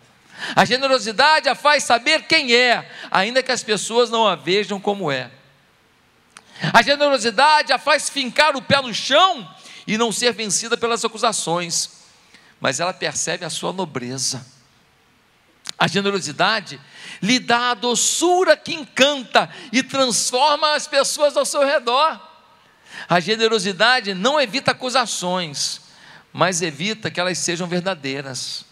A 0.55 0.66
generosidade 0.66 1.49
a 1.49 1.55
faz 1.55 1.83
saber 1.83 2.25
quem 2.25 2.55
é, 2.55 2.87
ainda 3.11 3.42
que 3.42 3.51
as 3.51 3.62
pessoas 3.62 4.11
não 4.11 4.29
a 4.29 4.35
vejam 4.35 4.79
como 4.79 5.11
é. 5.11 5.31
A 6.75 6.83
generosidade 6.83 7.73
a 7.73 7.79
faz 7.79 8.11
fincar 8.11 8.55
o 8.55 8.61
pé 8.61 8.83
no 8.83 8.92
chão 8.92 9.51
e 9.87 9.97
não 9.97 10.12
ser 10.12 10.35
vencida 10.35 10.77
pelas 10.77 11.03
acusações, 11.07 12.05
mas 12.61 12.81
ela 12.81 12.92
percebe 12.92 13.45
a 13.45 13.51
sua 13.51 13.73
nobreza. 13.73 14.45
A 15.79 15.87
generosidade 15.87 16.81
lhe 17.21 17.38
dá 17.38 17.71
a 17.71 17.75
doçura 17.75 18.57
que 18.57 18.75
encanta 18.75 19.51
e 19.73 19.83
transforma 19.83 20.75
as 20.75 20.87
pessoas 20.87 21.37
ao 21.37 21.45
seu 21.45 21.64
redor. 21.64 22.21
A 23.09 23.21
generosidade 23.21 24.14
não 24.14 24.40
evita 24.40 24.71
acusações, 24.71 25.81
mas 26.33 26.62
evita 26.62 27.11
que 27.11 27.21
elas 27.21 27.38
sejam 27.38 27.66
verdadeiras. 27.66 28.64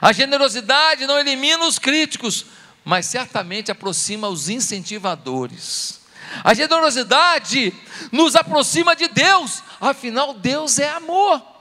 A 0.00 0.12
generosidade 0.12 1.06
não 1.06 1.18
elimina 1.18 1.66
os 1.66 1.78
críticos, 1.78 2.46
mas 2.84 3.06
certamente 3.06 3.70
aproxima 3.70 4.28
os 4.28 4.48
incentivadores. 4.48 6.00
A 6.44 6.54
generosidade 6.54 7.72
nos 8.12 8.36
aproxima 8.36 8.94
de 8.94 9.08
Deus, 9.08 9.62
afinal, 9.80 10.34
Deus 10.34 10.78
é 10.78 10.88
amor. 10.90 11.57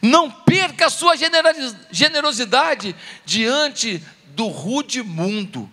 Não 0.00 0.30
perca 0.30 0.86
a 0.86 0.90
sua 0.90 1.14
generosidade 1.90 2.94
diante 3.24 4.02
do 4.28 4.46
rude 4.48 5.02
mundo. 5.02 5.70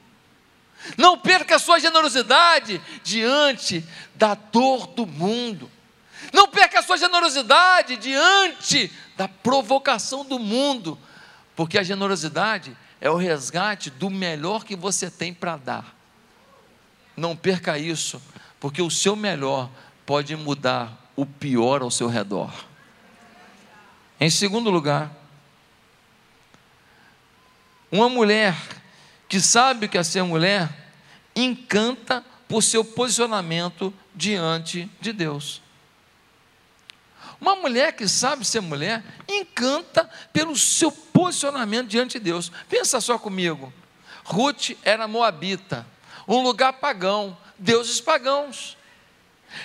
Não 0.97 1.17
perca 1.17 1.55
a 1.55 1.59
sua 1.59 1.79
generosidade 1.79 2.81
diante 3.03 3.83
da 4.15 4.35
dor 4.35 4.87
do 4.87 5.05
mundo. 5.05 5.69
Não 6.31 6.47
perca 6.47 6.79
a 6.79 6.83
sua 6.83 6.97
generosidade 6.97 7.97
diante 7.97 8.91
da 9.15 9.27
provocação 9.27 10.25
do 10.25 10.39
mundo, 10.39 10.97
porque 11.55 11.77
a 11.77 11.83
generosidade 11.83 12.75
é 12.99 13.09
o 13.09 13.17
resgate 13.17 13.89
do 13.89 14.09
melhor 14.09 14.63
que 14.63 14.75
você 14.75 15.09
tem 15.09 15.33
para 15.33 15.57
dar. 15.57 15.95
Não 17.15 17.35
perca 17.35 17.77
isso, 17.77 18.21
porque 18.59 18.81
o 18.81 18.89
seu 18.89 19.15
melhor 19.15 19.69
pode 20.05 20.35
mudar 20.35 21.11
o 21.15 21.25
pior 21.25 21.81
ao 21.81 21.91
seu 21.91 22.07
redor. 22.07 22.51
Em 24.19 24.29
segundo 24.29 24.69
lugar, 24.69 25.11
uma 27.91 28.09
mulher 28.09 28.55
que 29.27 29.39
sabe 29.39 29.85
o 29.85 29.89
que 29.89 29.97
é 29.97 30.03
ser 30.03 30.23
mulher 30.23 30.69
encanta 31.35 32.23
por 32.47 32.61
seu 32.61 32.83
posicionamento 32.83 33.93
diante 34.15 34.89
de 35.01 35.11
Deus. 35.11 35.61
Uma 37.41 37.55
mulher 37.55 37.93
que 37.93 38.07
sabe 38.07 38.45
ser 38.45 38.61
mulher 38.61 39.03
encanta 39.27 40.09
pelo 40.31 40.55
seu 40.55 40.91
posicionamento 40.91 41.87
diante 41.89 42.17
de 42.17 42.25
Deus. 42.25 42.51
Pensa 42.69 43.01
só 43.01 43.19
comigo. 43.19 43.73
Ruth 44.23 44.71
era 44.83 45.07
moabita, 45.07 45.85
um 46.27 46.41
lugar 46.41 46.73
pagão, 46.73 47.37
deuses 47.59 47.99
pagãos. 47.99 48.77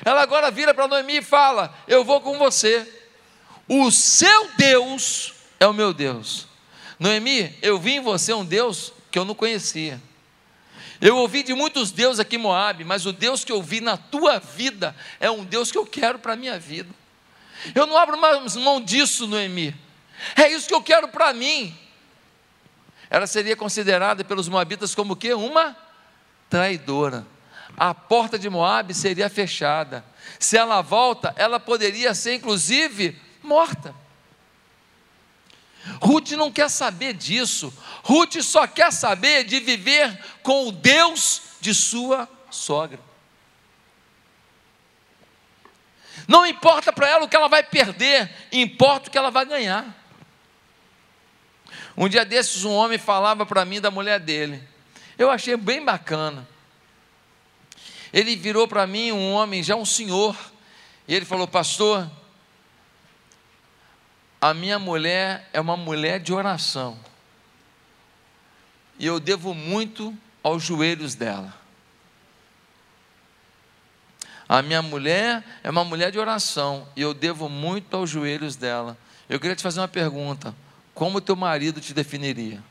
Ela 0.05 0.23
agora 0.23 0.51
vira 0.51 0.75
para 0.75 0.89
Noemi 0.89 1.19
e 1.19 1.23
fala: 1.23 1.73
Eu 1.87 2.05
vou 2.05 2.21
com 2.21 2.37
você. 2.37 2.98
O 3.69 3.91
seu 3.91 4.51
Deus 4.57 5.35
é 5.61 5.67
o 5.67 5.75
meu 5.75 5.93
Deus. 5.93 6.49
Noemi, 6.99 7.55
eu 7.61 7.79
vi 7.79 7.97
em 7.97 8.01
você 8.01 8.33
um 8.33 8.45
Deus 8.45 8.93
que 9.11 9.19
eu 9.19 9.25
não 9.25 9.35
conhecia. 9.35 10.01
Eu 11.01 11.17
ouvi 11.17 11.43
de 11.43 11.55
muitos 11.55 11.93
deuses 11.93 12.19
aqui 12.19 12.37
em 12.37 12.41
Moab, 12.41 12.83
mas 12.85 13.07
o 13.07 13.13
Deus 13.13 13.45
que 13.45 13.53
eu 13.53 13.63
vi 13.63 13.81
na 13.81 13.97
tua 13.97 14.39
vida 14.39 14.97
é 15.21 15.31
um 15.31 15.45
Deus 15.45 15.71
que 15.71 15.79
eu 15.79 15.87
quero 15.87 16.19
para 16.19 16.33
a 16.33 16.37
minha 16.37 16.59
vida. 16.59 16.93
Eu 17.75 17.87
não 17.87 17.97
abro 17.97 18.19
mais 18.19 18.57
mão 18.57 18.81
disso, 18.81 19.27
Noemi. 19.27 19.77
É 20.35 20.49
isso 20.49 20.67
que 20.67 20.75
eu 20.75 20.83
quero 20.83 21.09
para 21.09 21.33
mim. 21.33 21.77
Ela 23.11 23.27
seria 23.27 23.57
considerada 23.57 24.25
pelos 24.25 24.49
moabitas 24.49 24.95
como 24.95 25.15
que 25.15 25.33
uma 25.33 25.77
traidora. 26.51 27.27
A 27.77 27.95
porta 27.95 28.39
de 28.39 28.51
Moabe 28.51 28.93
seria 28.93 29.29
fechada. 29.29 30.05
Se 30.39 30.57
ela 30.57 30.83
volta, 30.83 31.33
ela 31.37 31.61
poderia 31.61 32.13
ser 32.15 32.35
inclusive 32.35 33.17
morta. 33.49 33.95
Ruth 36.03 36.33
não 36.33 36.53
quer 36.53 36.69
saber 36.69 37.15
disso. 37.15 37.73
Ruth 38.05 38.41
só 38.43 38.67
quer 38.67 38.93
saber 38.93 39.45
de 39.45 39.59
viver 39.59 40.23
com 40.43 40.69
o 40.69 40.73
Deus 40.73 41.43
de 41.61 41.75
sua 41.75 42.29
sogra. 42.51 43.01
Não 46.27 46.45
importa 46.45 46.93
para 46.93 47.09
ela 47.09 47.25
o 47.25 47.29
que 47.29 47.35
ela 47.35 47.49
vai 47.49 47.63
perder, 47.63 48.31
importa 48.53 49.09
o 49.09 49.11
que 49.11 49.17
ela 49.17 49.31
vai 49.31 49.47
ganhar. 49.47 49.97
Um 51.97 52.09
dia 52.09 52.25
desses, 52.25 52.65
um 52.65 52.73
homem 52.73 52.99
falava 52.99 53.47
para 53.47 53.65
mim 53.65 53.81
da 53.81 53.91
mulher 53.91 54.21
dele. 54.21 54.63
Eu 55.17 55.31
achei 55.31 55.57
bem 55.57 55.85
bacana. 55.85 56.47
Ele 58.13 58.37
virou 58.37 58.69
para 58.69 58.87
mim 58.87 59.11
um 59.11 59.33
homem, 59.33 59.63
já 59.63 59.75
um 59.75 59.85
senhor, 59.85 60.37
E 61.09 61.15
ele 61.15 61.25
falou: 61.25 61.49
Pastor, 61.49 62.09
a 64.41 64.55
minha 64.55 64.79
mulher 64.79 65.49
é 65.53 65.61
uma 65.61 65.77
mulher 65.77 66.21
de 66.21 66.33
oração. 66.33 66.99
E 68.99 69.07
eu 69.07 69.19
devo 69.19 69.55
muito 69.55 70.17
aos 70.43 70.63
joelhos 70.63 71.15
dela. 71.15 71.55
A 74.49 74.63
minha 74.63 74.81
mulher 74.81 75.45
é 75.63 75.71
uma 75.71 75.85
mulher 75.85 76.11
de 76.11 76.19
oração 76.19 76.89
e 76.97 77.03
eu 77.03 77.13
devo 77.13 77.49
muito 77.49 77.95
aos 77.97 78.09
joelhos 78.09 78.57
dela. 78.57 78.97
Eu 79.29 79.39
queria 79.39 79.55
te 79.55 79.63
fazer 79.63 79.81
uma 79.81 79.89
pergunta: 79.89 80.55
como 80.95 81.21
teu 81.21 81.37
marido 81.37 81.81
te 81.81 81.93
definiria? 81.93 82.63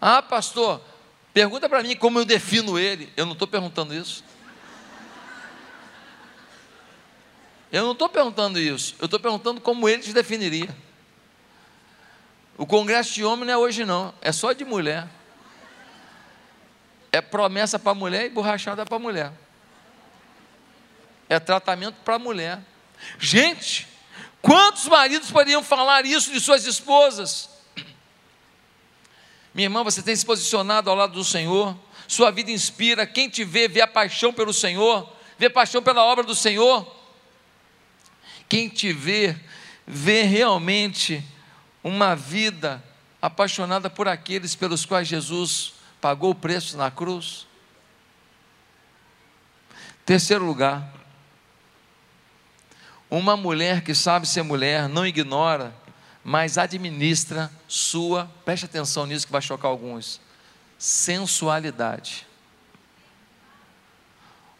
Ah, 0.00 0.22
pastor, 0.22 0.80
pergunta 1.34 1.68
para 1.68 1.82
mim 1.82 1.94
como 1.94 2.18
eu 2.18 2.24
defino 2.24 2.78
ele. 2.78 3.12
Eu 3.16 3.26
não 3.26 3.32
estou 3.32 3.46
perguntando 3.46 3.94
isso. 3.94 4.24
Eu 7.70 7.84
não 7.84 7.92
estou 7.92 8.08
perguntando 8.08 8.58
isso. 8.58 8.94
Eu 8.98 9.04
estou 9.04 9.20
perguntando 9.20 9.60
como 9.60 9.88
ele 9.88 10.02
te 10.02 10.12
definiria. 10.12 10.74
O 12.56 12.66
congresso 12.66 13.14
de 13.14 13.24
homem 13.24 13.46
não 13.46 13.54
é 13.54 13.56
hoje, 13.56 13.84
não. 13.84 14.12
É 14.20 14.32
só 14.32 14.52
de 14.52 14.64
mulher. 14.64 15.06
É 17.12 17.20
promessa 17.20 17.78
para 17.78 17.94
mulher 17.94 18.26
e 18.26 18.30
borrachada 18.30 18.84
para 18.84 18.98
mulher. 18.98 19.32
É 21.28 21.38
tratamento 21.38 21.96
para 22.04 22.18
mulher. 22.18 22.58
Gente, 23.18 23.86
quantos 24.40 24.86
maridos 24.86 25.30
poderiam 25.30 25.62
falar 25.62 26.04
isso 26.04 26.32
de 26.32 26.40
suas 26.40 26.66
esposas? 26.66 27.48
Minha 29.54 29.66
irmã, 29.66 29.84
você 29.84 30.02
tem 30.02 30.16
se 30.16 30.24
posicionado 30.24 30.90
ao 30.90 30.96
lado 30.96 31.12
do 31.12 31.24
Senhor. 31.24 31.76
Sua 32.06 32.30
vida 32.30 32.50
inspira. 32.50 33.06
Quem 33.06 33.28
te 33.28 33.44
vê, 33.44 33.68
vê 33.68 33.82
a 33.82 33.86
paixão 33.86 34.32
pelo 34.32 34.52
Senhor, 34.52 35.12
vê 35.38 35.46
a 35.46 35.50
paixão 35.50 35.82
pela 35.82 36.02
obra 36.04 36.24
do 36.24 36.34
Senhor. 36.34 36.97
Quem 38.48 38.68
te 38.68 38.92
vê, 38.92 39.36
vê 39.86 40.22
realmente 40.22 41.24
uma 41.84 42.14
vida 42.14 42.82
apaixonada 43.20 43.90
por 43.90 44.08
aqueles 44.08 44.54
pelos 44.54 44.86
quais 44.86 45.06
Jesus 45.06 45.74
pagou 46.00 46.30
o 46.30 46.34
preço 46.34 46.76
na 46.76 46.90
cruz. 46.90 47.46
Terceiro 50.06 50.44
lugar, 50.44 50.90
uma 53.10 53.36
mulher 53.36 53.82
que 53.82 53.94
sabe 53.94 54.26
ser 54.26 54.42
mulher 54.42 54.88
não 54.88 55.06
ignora, 55.06 55.74
mas 56.24 56.56
administra 56.56 57.50
sua, 57.66 58.30
preste 58.44 58.64
atenção 58.64 59.06
nisso 59.06 59.26
que 59.26 59.32
vai 59.32 59.42
chocar 59.42 59.70
alguns, 59.70 60.20
sensualidade. 60.78 62.26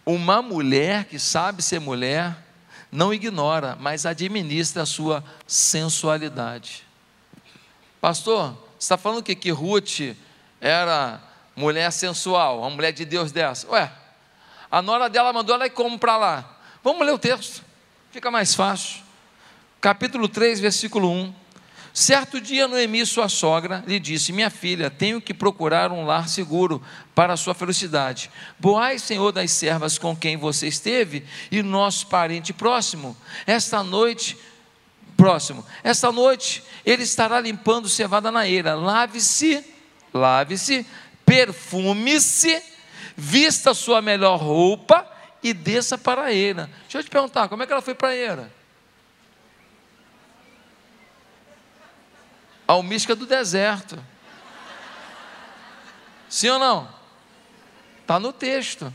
Uma 0.05 0.41
mulher 0.41 1.05
que 1.05 1.19
sabe 1.19 1.63
ser 1.63 1.79
mulher 1.79 2.37
não 2.91 3.13
ignora, 3.13 3.77
mas 3.79 4.07
administra 4.07 4.83
a 4.83 4.87
sua 4.87 5.23
sensualidade. 5.47 6.87
Pastor, 8.01 8.53
você 8.79 8.85
está 8.85 8.97
falando 8.97 9.23
que, 9.23 9.35
que 9.35 9.51
Ruth 9.51 10.17
era 10.61 11.21
mulher 11.55 11.91
sensual, 11.93 12.61
uma 12.61 12.71
mulher 12.71 12.93
de 12.93 13.05
Deus 13.05 13.33
dessa. 13.33 13.69
Ué, 13.69 13.91
a 14.71 14.81
nora 14.81 15.09
dela 15.09 15.33
mandou 15.33 15.55
ela 15.55 15.67
ir 15.67 15.71
como 15.71 15.99
para 15.99 16.17
lá. 16.17 16.59
Vamos 16.83 17.05
ler 17.05 17.13
o 17.13 17.19
texto, 17.19 17.65
fica 18.11 18.31
mais 18.31 18.55
fácil. 18.55 19.03
Capítulo 19.81 20.29
3, 20.29 20.61
versículo 20.61 21.11
1. 21.11 21.35
Certo 21.99 22.41
dia, 22.41 22.69
Noemi, 22.69 23.05
sua 23.05 23.29
sogra, 23.29 23.83
lhe 23.85 23.99
disse: 23.99 24.33
Minha 24.33 24.51
filha, 24.51 24.89
tenho 24.89 25.21
que 25.21 25.35
procurar 25.35 25.91
um 25.91 26.07
lar 26.07 26.29
seguro 26.29 26.81
para 27.13 27.33
a 27.33 27.37
sua 27.37 27.55
felicidade. 27.55 28.31
Boaz, 28.57 29.03
senhor 29.03 29.33
das 29.33 29.51
servas 29.51 29.99
com 29.99 30.15
quem 30.15 30.37
você 30.37 30.69
esteve, 30.69 31.27
e 31.51 31.61
nosso 31.61 32.07
parente 32.07 32.53
próximo, 32.53 33.17
esta 33.45 33.83
noite, 33.83 34.39
próximo, 35.17 35.67
esta 35.83 36.13
noite 36.13 36.63
ele 36.87 37.03
estará 37.03 37.41
limpando 37.41 37.89
cevada 37.89 38.31
na 38.31 38.47
eira. 38.47 38.77
Lave-se, 38.77 39.65
lave-se, 40.15 40.87
perfume-se, 41.27 42.63
vista 43.17 43.75
sua 43.75 44.01
melhor 44.01 44.37
roupa 44.37 45.05
e 45.43 45.53
desça 45.53 45.99
para 45.99 46.27
a 46.27 46.33
eira. 46.33 46.71
Deixa 46.83 46.99
eu 46.99 47.03
te 47.03 47.11
perguntar, 47.11 47.49
como 47.49 47.65
é 47.65 47.67
que 47.67 47.73
ela 47.73 47.83
foi 47.83 47.97
para 47.97 48.11
a 48.11 48.15
eira? 48.15 48.58
Almística 52.69 53.17
do 53.17 53.27
deserto. 53.27 53.99
Sim 56.29 56.51
ou 56.51 56.59
não? 56.59 56.89
Está 58.03 58.21
no 58.21 58.33
texto. 58.33 58.93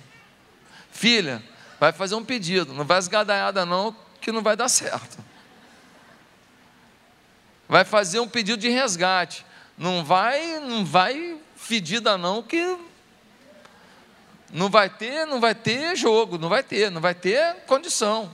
Filha, 0.91 1.43
vai 1.79 1.91
fazer 1.91 2.13
um 2.13 2.23
pedido, 2.23 2.71
não 2.73 2.85
vai 2.85 2.99
esgadaiada 2.99 3.65
não, 3.65 3.95
que 4.21 4.31
não 4.31 4.43
vai 4.43 4.55
dar 4.55 4.69
certo. 4.69 5.17
Vai 7.67 7.83
fazer 7.83 8.19
um 8.19 8.29
pedido 8.29 8.61
de 8.61 8.69
resgate. 8.69 9.43
Não 9.75 10.05
vai, 10.05 10.59
não 10.59 10.85
vai 10.85 11.41
fedida 11.55 12.17
não, 12.17 12.43
que 12.43 12.77
não 14.51 14.69
vai 14.69 14.87
ter, 14.87 15.25
não 15.25 15.39
vai 15.39 15.55
ter 15.55 15.95
jogo, 15.95 16.37
não 16.37 16.47
vai 16.47 16.61
ter, 16.61 16.91
não 16.91 17.01
vai 17.01 17.15
ter 17.15 17.55
condição. 17.65 18.31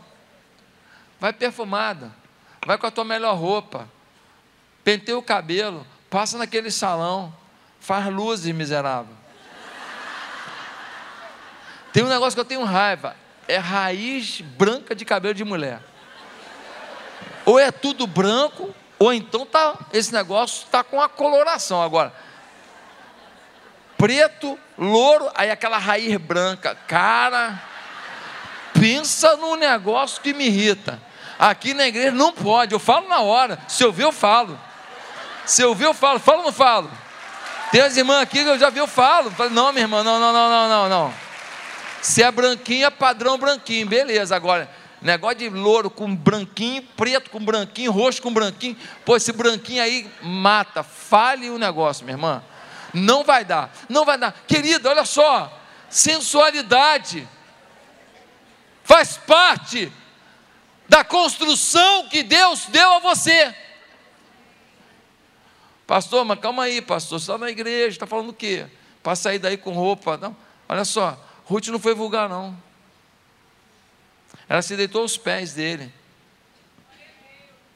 Vai 1.17 1.31
perfumada, 1.31 2.13
vai 2.65 2.77
com 2.77 2.87
a 2.87 2.91
tua 2.91 3.05
melhor 3.05 3.37
roupa, 3.37 3.89
penteia 4.89 5.15
o 5.15 5.21
cabelo, 5.21 5.85
passa 6.09 6.35
naquele 6.35 6.71
salão, 6.71 7.31
faz 7.79 8.07
luzes, 8.07 8.55
miserável. 8.55 9.13
Tem 11.93 12.03
um 12.03 12.07
negócio 12.07 12.33
que 12.33 12.39
eu 12.39 12.45
tenho 12.45 12.63
raiva, 12.63 13.15
é 13.47 13.57
raiz 13.57 14.41
branca 14.41 14.95
de 14.95 15.05
cabelo 15.05 15.35
de 15.35 15.43
mulher. 15.43 15.79
Ou 17.45 17.59
é 17.59 17.71
tudo 17.71 18.07
branco, 18.07 18.73
ou 18.97 19.13
então 19.13 19.45
tá, 19.45 19.77
esse 19.93 20.11
negócio 20.11 20.65
está 20.65 20.83
com 20.83 20.99
a 20.99 21.07
coloração 21.07 21.83
agora 21.83 22.11
preto, 23.95 24.57
louro, 24.77 25.29
aí 25.35 25.51
aquela 25.51 25.77
raiz 25.77 26.15
branca. 26.15 26.73
Cara, 26.87 27.61
pensa 28.73 29.35
num 29.35 29.57
negócio 29.57 30.21
que 30.21 30.33
me 30.33 30.45
irrita. 30.45 30.97
Aqui 31.37 31.73
na 31.73 31.85
igreja 31.85 32.11
não 32.11 32.31
pode, 32.31 32.71
eu 32.71 32.79
falo 32.79 33.09
na 33.09 33.19
hora. 33.19 33.59
Se 33.67 33.83
eu 33.83 33.91
ver, 33.91 34.05
eu 34.05 34.13
falo. 34.13 34.57
Se 35.45 35.61
eu 35.61 35.73
ver, 35.73 35.85
eu 35.85 35.93
falo. 35.93 36.19
Falo 36.19 36.39
ou 36.39 36.45
não 36.45 36.53
falo? 36.53 36.89
Tem 37.71 37.81
as 37.81 37.95
irmãs 37.97 38.21
aqui 38.21 38.43
que 38.43 38.49
eu 38.49 38.57
já 38.57 38.69
vi, 38.69 38.79
eu 38.79 38.87
falo. 38.87 39.31
Não, 39.51 39.71
minha 39.71 39.83
irmã, 39.83 40.03
não, 40.03 40.19
não, 40.19 40.33
não, 40.33 40.49
não, 40.49 40.69
não, 40.69 40.89
não. 40.89 41.13
Se 42.01 42.23
é 42.23 42.31
branquinho, 42.31 42.85
é 42.85 42.89
padrão 42.89 43.37
branquinho, 43.37 43.87
beleza. 43.87 44.35
Agora, 44.35 44.69
negócio 45.01 45.37
de 45.37 45.49
louro 45.49 45.89
com 45.89 46.15
branquinho, 46.15 46.81
preto 46.95 47.29
com 47.29 47.43
branquinho, 47.43 47.91
roxo 47.91 48.21
com 48.21 48.33
branquinho. 48.33 48.75
Pô, 49.05 49.15
esse 49.15 49.31
branquinho 49.31 49.83
aí 49.83 50.09
mata. 50.21 50.81
Fale 50.83 51.49
o 51.49 51.57
negócio, 51.57 52.05
minha 52.05 52.15
irmã. 52.15 52.43
Não 52.93 53.23
vai 53.23 53.45
dar, 53.45 53.71
não 53.87 54.03
vai 54.03 54.17
dar. 54.17 54.33
Querida, 54.47 54.89
olha 54.89 55.05
só, 55.05 55.51
sensualidade 55.89 57.27
faz 58.83 59.17
parte 59.17 59.91
da 60.87 61.03
construção 61.03 62.07
que 62.07 62.23
Deus 62.23 62.65
deu 62.69 62.93
a 62.93 62.99
você. 62.99 63.53
Pastor, 65.89 66.23
mas 66.23 66.39
calma 66.39 66.65
aí, 66.65 66.83
pastor, 66.83 67.19
você 67.19 67.23
está 67.31 67.37
na 67.39 67.49
igreja, 67.49 67.87
está 67.87 68.05
falando 68.05 68.29
o 68.29 68.33
quê? 68.33 68.67
Para 69.01 69.15
sair 69.15 69.39
daí 69.39 69.57
com 69.57 69.71
roupa. 69.71 70.17
Não, 70.17 70.37
olha 70.67 70.85
só, 70.85 71.19
Ruth 71.45 71.69
não 71.69 71.79
foi 71.79 71.95
vulgar, 71.95 72.29
não. 72.29 72.55
Ela 74.47 74.61
se 74.61 74.77
deitou 74.77 75.01
aos 75.01 75.17
pés 75.17 75.55
dele. 75.55 75.91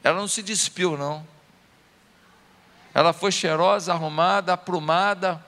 Ela 0.04 0.16
não 0.20 0.28
se 0.28 0.44
despiu, 0.44 0.96
não. 0.96 1.26
Ela 2.94 3.12
foi 3.12 3.32
cheirosa, 3.32 3.92
arrumada, 3.92 4.52
aprumada. 4.52 5.44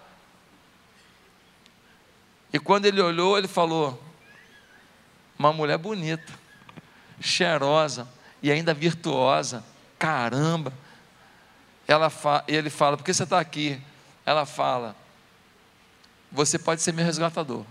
E 2.53 2.59
quando 2.59 2.87
ele 2.87 3.01
olhou, 3.01 3.39
ele 3.39 3.47
falou: 3.47 4.03
Uma 5.39 5.53
mulher 5.53 5.79
bonita, 5.79 6.33
cheirosa 7.21 8.09
e 8.43 8.51
ainda 8.51 8.75
virtuosa. 8.75 9.65
Caramba! 9.97 10.73
Ela 11.87 12.11
fa... 12.11 12.45
Ele 12.49 12.71
fala: 12.71 12.97
Por 12.97 13.05
que 13.05 13.15
você 13.15 13.23
está 13.23 13.39
aqui? 13.39 13.81
Ela 14.25 14.45
fala: 14.45 14.97
Você 16.33 16.59
pode 16.59 16.83
ser 16.83 16.93
meu 16.93 17.05
resgatador. 17.05 17.65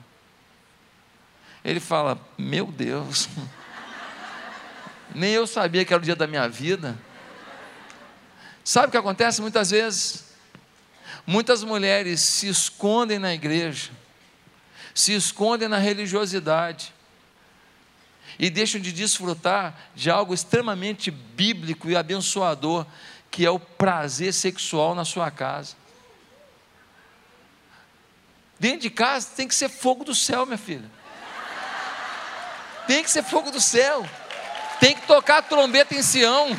Ele 1.64 1.80
fala: 1.80 2.20
Meu 2.38 2.68
Deus, 2.68 3.28
nem 5.14 5.32
eu 5.32 5.46
sabia 5.46 5.84
que 5.84 5.94
era 5.94 6.02
o 6.02 6.06
dia 6.06 6.16
da 6.16 6.28
minha 6.28 6.48
vida. 6.48 6.98
Sabe 8.64 8.88
o 8.88 8.92
que 8.92 8.98
acontece 8.98 9.42
muitas 9.42 9.70
vezes? 9.70 10.26
Muitas 11.28 11.64
mulheres 11.64 12.20
se 12.20 12.48
escondem 12.48 13.20
na 13.20 13.34
igreja, 13.34 13.92
se 14.94 15.14
escondem 15.14 15.68
na 15.68 15.78
religiosidade 15.78 16.94
e 18.38 18.50
deixam 18.50 18.80
de 18.80 18.92
desfrutar 18.92 19.76
de 19.96 20.10
algo 20.10 20.34
extremamente 20.34 21.10
bíblico 21.10 21.90
e 21.90 21.96
abençoador, 21.96 22.86
que 23.30 23.46
é 23.46 23.50
o 23.50 23.60
prazer 23.60 24.34
sexual 24.34 24.96
na 24.96 25.06
sua 25.06 25.30
casa. 25.30 25.76
Dentro 28.60 28.80
de 28.80 28.90
casa 28.90 29.30
tem 29.36 29.48
que 29.48 29.56
ser 29.56 29.70
fogo 29.70 30.04
do 30.04 30.16
céu, 30.16 30.46
minha 30.46 30.58
filha. 30.58 30.90
tem 32.88 33.04
que 33.04 33.12
ser 33.12 33.24
fogo 33.24 33.52
do 33.52 33.60
céu. 33.60 34.08
Tem 34.80 34.96
que 34.96 35.06
tocar 35.08 35.42
trombeta 35.44 35.96
em 35.96 36.02
Sião. 36.02 36.50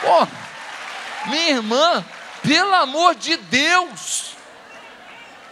Pô, 0.00 1.28
minha 1.28 1.50
irmã, 1.50 2.04
pelo 2.42 2.74
amor 2.74 3.14
de 3.14 3.36
Deus, 3.36 4.36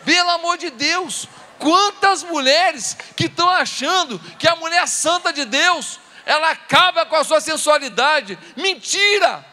pelo 0.05 0.31
amor 0.31 0.57
de 0.57 0.71
Deus, 0.71 1.29
quantas 1.59 2.23
mulheres 2.23 2.97
que 3.17 3.27
estão 3.27 3.49
achando 3.49 4.19
que 4.39 4.49
a 4.49 4.57
mulher 4.57 4.87
santa 4.87 5.33
de 5.33 5.45
Deus, 5.45 5.99
ela 6.25 6.51
acaba 6.51 7.07
com 7.07 7.17
a 7.17 7.25
sua 7.25 7.41
sensualidade. 7.41 8.39
Mentira! 8.57 9.45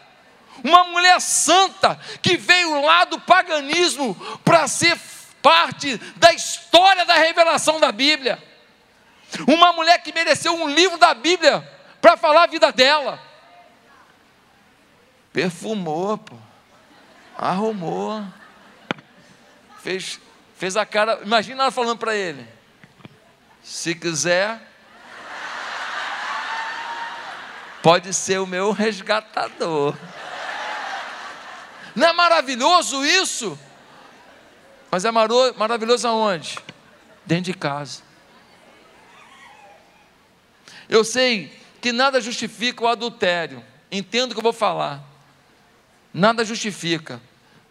Uma 0.64 0.86
mulher 0.86 1.20
santa 1.20 2.00
que 2.22 2.38
veio 2.38 2.82
lá 2.82 3.04
do 3.06 3.20
paganismo 3.20 4.16
para 4.46 4.68
ser 4.68 4.98
parte 5.42 5.98
da 6.16 6.32
história 6.34 7.06
da 7.06 7.16
revelação 7.16 7.80
da 7.80 7.92
Bíblia. 7.92 8.42
Uma 9.48 9.74
mulher 9.74 10.02
que 10.02 10.14
mereceu 10.14 10.56
um 10.56 10.70
livro 10.70 10.98
da 10.98 11.14
Bíblia 11.14 11.70
para 12.00 12.16
falar 12.16 12.44
a 12.44 12.48
vida 12.48 12.72
dela. 12.72 13.20
Perfumou, 15.34 16.18
pô. 16.18 16.36
Arrumou. 17.38 18.24
Fez, 19.82 20.20
fez 20.56 20.78
a 20.78 20.86
cara. 20.86 21.20
Imagina 21.24 21.64
ela 21.64 21.72
falando 21.72 21.98
para 21.98 22.16
ele: 22.16 22.48
Se 23.64 23.96
quiser, 23.96 24.62
pode 27.82 28.14
ser 28.14 28.40
o 28.40 28.48
meu 28.48 28.72
resgatador. 28.72 29.98
Não 31.96 32.08
é 32.08 32.14
maravilhoso 32.14 33.04
isso? 33.06 33.58
Mas 34.90 35.06
é 35.06 35.12
maravilhoso 35.12 36.08
aonde? 36.08 36.58
Dentro 37.26 37.46
de 37.46 37.54
casa. 37.54 38.02
Eu 40.90 41.04
sei 41.04 41.52
que 41.82 41.92
nada 41.92 42.22
justifica 42.22 42.84
o 42.84 42.88
adultério. 42.88 43.64
Entendo 43.92 44.32
o 44.32 44.34
que 44.34 44.40
eu 44.40 44.44
vou 44.44 44.54
falar. 44.54 45.04
Nada 46.14 46.46
justifica. 46.46 47.22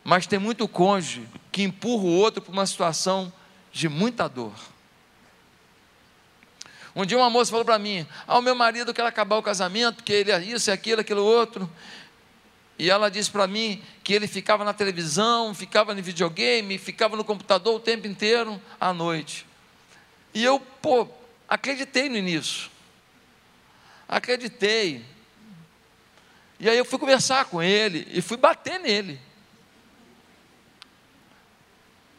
Mas 0.03 0.27
tem 0.27 0.39
muito 0.39 0.67
cônjuge 0.67 1.29
que 1.51 1.63
empurra 1.63 2.05
o 2.05 2.17
outro 2.17 2.43
para 2.43 2.53
uma 2.53 2.67
situação 2.67 3.33
de 3.71 3.89
muita 3.89 4.29
dor. 4.29 4.53
Um 6.95 7.07
dia 7.07 7.17
uma 7.17 7.31
moça 7.31 7.51
falou 7.51 7.65
para 7.65 7.79
mim: 7.79 8.07
Ah, 8.27 8.39
o 8.39 8.43
meu 8.43 8.55
marido 8.55 8.93
quer 8.93 9.07
acabar 9.07 9.37
o 9.37 9.43
casamento, 9.43 9.97
porque 9.97 10.13
ele 10.13 10.31
é 10.31 10.43
isso, 10.43 10.71
é 10.71 10.75
aquilo, 10.75 11.01
aquilo 11.01 11.25
outro. 11.25 11.71
E 12.83 12.91
ela 12.91 13.09
disse 13.09 13.31
para 13.31 13.47
mim 13.47 13.81
que 14.03 14.13
ele 14.13 14.27
ficava 14.27 14.65
na 14.65 14.75
televisão, 14.75 15.55
ficava 15.55 15.95
no 15.95 16.03
videogame, 16.03 16.77
ficava 16.79 17.17
no 17.17 17.23
computador 17.23 17.77
o 17.77 17.79
tempo 17.79 18.09
inteiro, 18.09 18.61
à 18.81 18.93
noite. 18.93 19.47
E 20.35 20.43
eu, 20.43 20.59
pô, 20.59 21.07
acreditei 21.49 22.09
nisso. 22.09 22.73
Acreditei. 24.09 25.07
E 26.59 26.69
aí 26.69 26.77
eu 26.77 26.85
fui 26.85 26.99
conversar 26.99 27.45
com 27.45 27.63
ele 27.63 28.05
e 28.11 28.21
fui 28.21 28.37
bater 28.37 28.81
nele. 28.81 29.21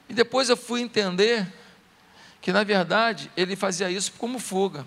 E 0.08 0.14
depois 0.14 0.48
eu 0.48 0.56
fui 0.56 0.80
entender 0.80 1.46
que, 2.40 2.54
na 2.54 2.64
verdade, 2.64 3.30
ele 3.36 3.58
fazia 3.58 3.92
isso 3.92 4.14
como 4.14 4.40
fuga. 4.40 4.86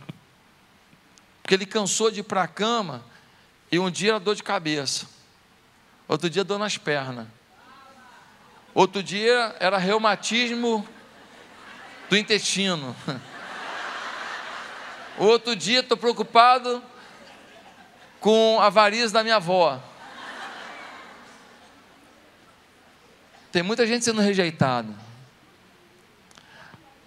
Porque 1.43 1.53
ele 1.53 1.67
cansou 1.67 2.11
de 2.11 2.21
ir 2.21 2.23
para 2.23 2.45
a 2.45 2.49
cama 2.49 3.05
e 3.71 3.79
um 3.79 3.91
dia 3.91 4.12
era 4.12 4.19
dor 4.19 4.35
de 4.35 4.43
cabeça, 4.43 5.15
outro 6.09 6.31
dia 6.31 6.45
dor 6.45 6.59
nas 6.59 6.77
pernas, 6.79 7.27
outro 8.75 9.03
dia 9.03 9.55
era 9.59 9.79
reumatismo 9.79 10.87
do 12.09 12.16
intestino. 12.16 12.95
Outro 15.19 15.57
dia 15.57 15.81
estou 15.81 15.97
preocupado 15.97 16.83
com 18.21 18.61
a 18.61 18.69
variz 18.69 19.11
da 19.11 19.23
minha 19.23 19.37
avó. 19.37 19.81
Tem 23.51 23.62
muita 23.62 23.87
gente 23.87 24.05
sendo 24.05 24.21
rejeitada. 24.21 24.92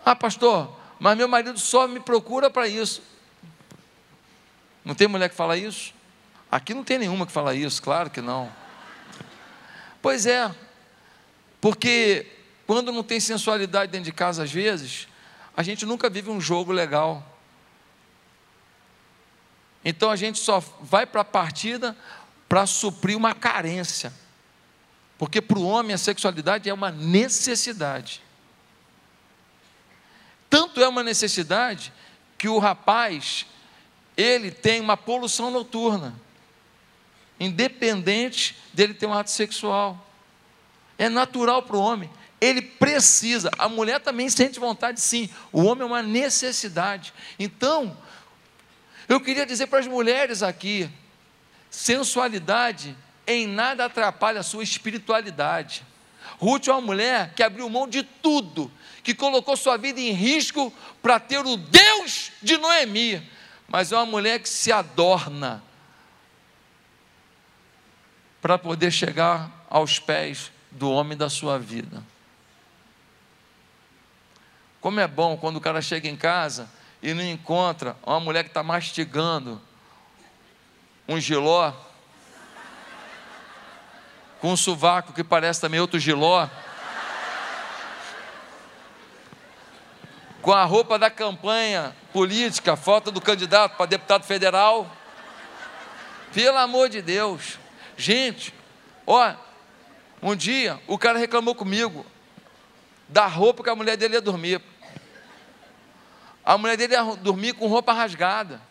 Ah, 0.04 0.16
pastor, 0.16 0.76
mas 1.00 1.16
meu 1.16 1.28
marido 1.28 1.60
só 1.60 1.88
me 1.88 2.00
procura 2.00 2.50
para 2.50 2.68
isso. 2.68 3.04
Não 4.84 4.96
tem 4.96 5.08
mulher 5.08 5.30
que 5.30 5.36
fala 5.36 5.56
isso? 5.56 5.94
Aqui 6.52 6.74
não 6.74 6.84
tem 6.84 6.98
nenhuma 6.98 7.28
que 7.28 7.32
fala 7.32 7.54
isso, 7.54 7.80
claro 7.80 8.10
que 8.10 8.22
não. 8.22 8.52
Pois 10.02 10.26
é, 10.26 10.54
porque 11.60 12.26
quando 12.66 12.92
não 12.92 13.04
tem 13.04 13.20
sensualidade 13.20 13.92
dentro 13.92 14.06
de 14.06 14.12
casa, 14.12 14.44
às 14.44 14.52
vezes, 14.52 15.08
a 15.56 15.64
gente 15.64 15.86
nunca 15.86 16.10
vive 16.10 16.30
um 16.30 16.40
jogo 16.40 16.72
legal. 16.72 17.26
Então 19.84 20.10
a 20.10 20.16
gente 20.16 20.40
só 20.40 20.60
vai 20.82 21.06
para 21.06 21.22
a 21.22 21.26
partida 21.26 21.98
para 22.48 22.66
suprir 22.66 23.18
uma 23.18 23.34
carência. 23.34 24.14
Porque 25.18 25.42
para 25.42 25.60
o 25.60 25.64
homem 25.64 25.94
a 25.94 25.98
sexualidade 25.98 26.70
é 26.70 26.74
uma 26.74 26.92
necessidade. 26.92 28.22
Tanto 30.50 30.82
é 30.82 30.88
uma 30.88 31.04
necessidade 31.04 31.94
que 32.38 32.48
o 32.48 32.58
rapaz, 32.58 33.46
ele 34.16 34.50
tem 34.50 34.80
uma 34.80 34.96
poluição 34.96 35.52
noturna, 35.52 36.16
independente 37.40 38.56
dele 38.74 38.94
ter 38.94 39.06
um 39.06 39.14
ato 39.14 39.32
sexual. 39.32 40.06
É 40.98 41.08
natural 41.08 41.64
para 41.64 41.78
o 41.78 41.82
homem. 41.82 42.10
Ele 42.42 42.62
precisa, 42.62 43.50
a 43.58 43.68
mulher 43.68 44.00
também 44.00 44.30
sente 44.30 44.60
vontade, 44.60 45.02
sim. 45.02 45.30
O 45.52 45.64
homem 45.64 45.84
é 45.84 45.86
uma 45.86 46.02
necessidade. 46.02 47.14
Então, 47.38 47.98
eu 49.08 49.20
queria 49.20 49.46
dizer 49.46 49.68
para 49.68 49.80
as 49.80 49.88
mulheres 49.88 50.42
aqui: 50.42 50.90
sensualidade 51.70 52.96
em 53.28 53.46
nada 53.48 53.86
atrapalha 53.86 54.40
a 54.40 54.44
sua 54.44 54.64
espiritualidade. 54.64 55.84
Ruth 56.38 56.68
é 56.68 56.72
uma 56.72 56.82
mulher 56.82 57.34
que 57.36 57.44
abriu 57.44 57.70
mão 57.70 57.88
de 57.88 58.04
tudo, 58.04 58.72
que 59.04 59.14
colocou 59.14 59.58
sua 59.58 59.78
vida 59.78 60.00
em 60.00 60.12
risco 60.12 60.74
para 61.02 61.20
ter 61.20 61.46
o 61.46 61.58
Deus 61.58 62.32
de 62.42 62.58
Noemi, 62.58 63.22
mas 63.68 63.92
é 63.92 63.96
uma 63.98 64.06
mulher 64.06 64.40
que 64.40 64.48
se 64.48 64.72
adorna 64.72 65.64
para 68.42 68.58
poder 68.58 68.92
chegar 68.92 69.50
aos 69.70 70.00
pés 70.00 70.52
do 70.72 70.92
homem 70.92 71.18
da 71.18 71.30
sua 71.30 71.58
vida. 71.60 72.04
Como 74.80 75.00
é 75.00 75.08
bom 75.08 75.36
quando 75.36 75.58
o 75.58 75.62
cara 75.62 75.82
chega 75.82 76.08
em 76.08 76.16
casa 76.16 76.70
e 77.02 77.14
não 77.14 77.24
encontra 77.24 77.98
uma 78.06 78.20
mulher 78.20 78.44
que 78.44 78.50
está 78.50 78.64
mastigando 78.64 79.62
um 81.08 81.20
giló, 81.20 81.74
com 84.40 84.54
um 84.54 84.58
sovaco 84.58 85.12
que 85.12 85.24
parece 85.24 85.60
também 85.60 85.80
outro 85.80 86.00
giló, 86.00 86.48
com 90.42 90.54
a 90.54 90.64
roupa 90.64 90.98
da 90.98 91.10
campanha 91.10 91.96
política, 92.14 92.78
foto 92.78 93.12
do 93.12 93.20
candidato 93.20 93.76
para 93.76 93.86
deputado 93.86 94.24
federal. 94.24 94.90
Pelo 96.34 96.58
amor 96.58 96.90
de 96.90 97.02
Deus, 97.02 97.60
gente, 98.00 98.54
ó, 99.06 99.34
um 100.22 100.36
dia 100.36 100.80
o 100.88 100.98
cara 100.98 101.20
reclamou 101.20 101.54
comigo 101.54 102.06
da 103.08 103.28
roupa 103.28 103.64
que 103.64 103.70
a 103.70 103.76
mulher 103.76 103.98
dele 103.98 104.14
ia 104.14 104.22
dormir. 104.22 104.62
A 106.46 106.58
mulher 106.58 106.78
dele 106.78 106.94
ia 106.94 107.04
dormir 107.18 107.54
com 107.54 107.68
roupa 107.68 107.92
rasgada. 107.92 108.62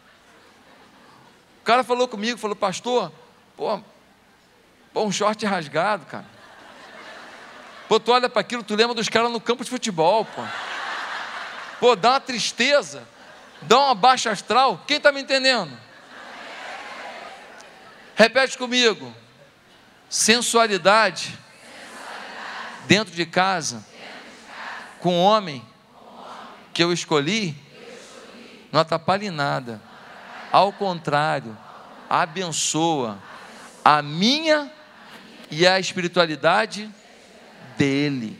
O 1.60 1.64
cara 1.64 1.84
falou 1.84 2.08
comigo, 2.08 2.38
falou, 2.38 2.56
pastor, 2.56 3.12
pô, 3.54 3.80
pô 4.92 5.04
um 5.04 5.12
short 5.12 5.44
rasgado, 5.44 6.06
cara. 6.06 6.26
Pô, 7.86 8.00
tu 8.00 8.12
olha 8.12 8.28
para 8.28 8.40
aquilo, 8.40 8.62
tu 8.62 8.74
lembra 8.74 8.94
dos 8.94 9.08
caras 9.08 9.30
no 9.30 9.40
campo 9.40 9.62
de 9.62 9.70
futebol, 9.70 10.24
pô. 10.24 10.42
Pô, 11.80 11.94
dá 11.94 12.12
uma 12.12 12.20
tristeza, 12.20 13.06
dá 13.62 13.78
uma 13.78 13.94
baixa 13.94 14.30
astral. 14.30 14.82
Quem 14.86 14.96
está 14.96 15.12
me 15.12 15.20
entendendo? 15.20 15.87
Repete 18.18 18.58
comigo. 18.58 19.14
Sensualidade, 20.10 21.26
Sensualidade. 21.26 21.38
Dentro, 22.88 23.14
de 23.14 23.24
casa, 23.24 23.76
dentro 23.76 23.86
de 23.86 23.94
casa, 24.50 24.98
com 24.98 25.14
o 25.14 25.22
homem, 25.22 25.64
com 25.94 26.04
homem 26.04 26.28
que 26.74 26.82
eu 26.82 26.92
escolhi, 26.92 27.54
não 28.72 28.80
atrapalha 28.80 29.26
em 29.26 29.30
nada. 29.30 29.80
Ao 30.50 30.72
contrário, 30.72 31.56
abençoa 32.10 33.22
a 33.84 34.02
minha 34.02 34.68
e 35.48 35.64
a 35.64 35.78
espiritualidade 35.78 36.92
dele. 37.76 38.36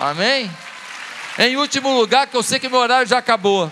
Amém? 0.00 0.50
Em 1.38 1.58
último 1.58 1.94
lugar, 1.94 2.26
que 2.26 2.38
eu 2.38 2.42
sei 2.42 2.58
que 2.58 2.70
meu 2.70 2.80
horário 2.80 3.06
já 3.06 3.18
acabou. 3.18 3.70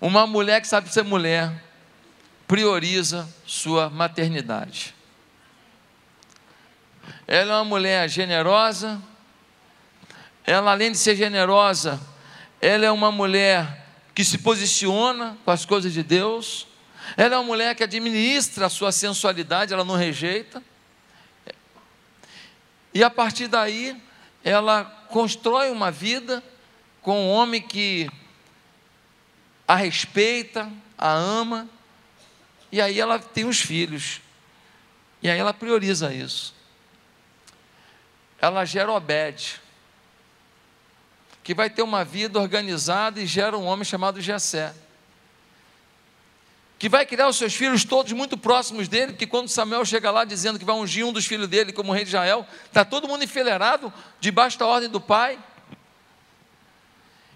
Uma 0.00 0.26
mulher 0.26 0.62
que 0.62 0.68
sabe 0.68 0.90
ser 0.90 1.04
mulher 1.04 1.52
prioriza 2.48 3.28
sua 3.46 3.90
maternidade. 3.90 4.94
Ela 7.26 7.52
é 7.52 7.56
uma 7.56 7.64
mulher 7.64 8.08
generosa, 8.08 9.00
ela 10.46 10.72
além 10.72 10.90
de 10.90 10.98
ser 10.98 11.14
generosa, 11.16 12.00
ela 12.60 12.86
é 12.86 12.90
uma 12.90 13.12
mulher 13.12 13.86
que 14.14 14.24
se 14.24 14.38
posiciona 14.38 15.36
com 15.44 15.50
as 15.50 15.66
coisas 15.66 15.92
de 15.92 16.02
Deus, 16.02 16.66
ela 17.16 17.34
é 17.34 17.38
uma 17.38 17.44
mulher 17.44 17.74
que 17.74 17.84
administra 17.84 18.66
a 18.66 18.70
sua 18.70 18.92
sensualidade, 18.92 19.72
ela 19.74 19.84
não 19.84 19.96
rejeita. 19.96 20.62
E 22.94 23.04
a 23.04 23.10
partir 23.10 23.48
daí, 23.48 24.00
ela 24.42 24.84
constrói 25.08 25.70
uma 25.70 25.90
vida 25.90 26.42
com 27.02 27.26
um 27.26 27.30
homem 27.30 27.60
que 27.60 28.10
a 29.70 29.76
respeita, 29.76 30.68
a 30.98 31.12
ama, 31.12 31.68
e 32.72 32.80
aí 32.80 32.98
ela 32.98 33.20
tem 33.20 33.44
os 33.44 33.60
filhos. 33.60 34.20
E 35.22 35.30
aí 35.30 35.38
ela 35.38 35.54
prioriza 35.54 36.12
isso. 36.12 36.52
Ela 38.40 38.64
gera 38.64 38.90
Obed, 38.90 39.60
que 41.44 41.54
vai 41.54 41.70
ter 41.70 41.82
uma 41.82 42.04
vida 42.04 42.40
organizada 42.40 43.20
e 43.20 43.26
gera 43.26 43.56
um 43.56 43.64
homem 43.64 43.84
chamado 43.84 44.20
Jessé 44.20 44.74
que 46.80 46.88
vai 46.88 47.04
criar 47.04 47.28
os 47.28 47.36
seus 47.36 47.54
filhos 47.54 47.84
todos 47.84 48.10
muito 48.12 48.38
próximos 48.38 48.88
dele, 48.88 49.12
que 49.12 49.26
quando 49.26 49.50
Samuel 49.50 49.84
chega 49.84 50.10
lá 50.10 50.24
dizendo 50.24 50.58
que 50.58 50.64
vai 50.64 50.74
ungir 50.74 51.04
um 51.04 51.12
dos 51.12 51.26
filhos 51.26 51.46
dele 51.46 51.74
como 51.74 51.92
rei 51.92 52.04
de 52.04 52.08
Israel, 52.08 52.46
está 52.64 52.86
todo 52.86 53.06
mundo 53.06 53.22
enfileirado 53.22 53.92
debaixo 54.18 54.58
da 54.58 54.66
ordem 54.66 54.88
do 54.88 54.98
pai. 54.98 55.38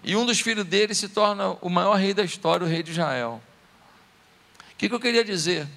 E 0.07 0.15
um 0.15 0.23
dos 0.23 0.39
filhos 0.39 0.63
dele 0.63 0.93
se 0.93 1.09
torna 1.09 1.57
o 1.61 1.67
maior 1.67 1.95
rei 1.95 2.13
da 2.13 2.23
história, 2.23 2.63
o 2.63 2.69
rei 2.69 2.83
de 2.83 2.91
Israel. 2.91 3.41
O 4.71 4.75
que, 4.77 4.87
que 4.87 4.93
eu 4.93 4.99
queria 4.99 5.25
dizer? 5.25 5.67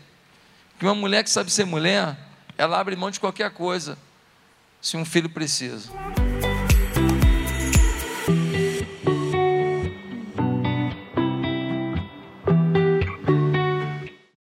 Que 0.79 0.85
uma 0.85 0.95
mulher 0.95 1.25
que 1.25 1.31
sabe 1.31 1.51
ser 1.51 1.65
mulher, 1.65 2.15
ela 2.59 2.79
abre 2.79 2.95
mão 2.95 3.11
de 3.11 3.19
qualquer 3.19 3.51
coisa, 3.51 3.97
se 4.83 4.99
um 4.99 5.05
filho 5.05 5.31
precisa. 5.31 5.91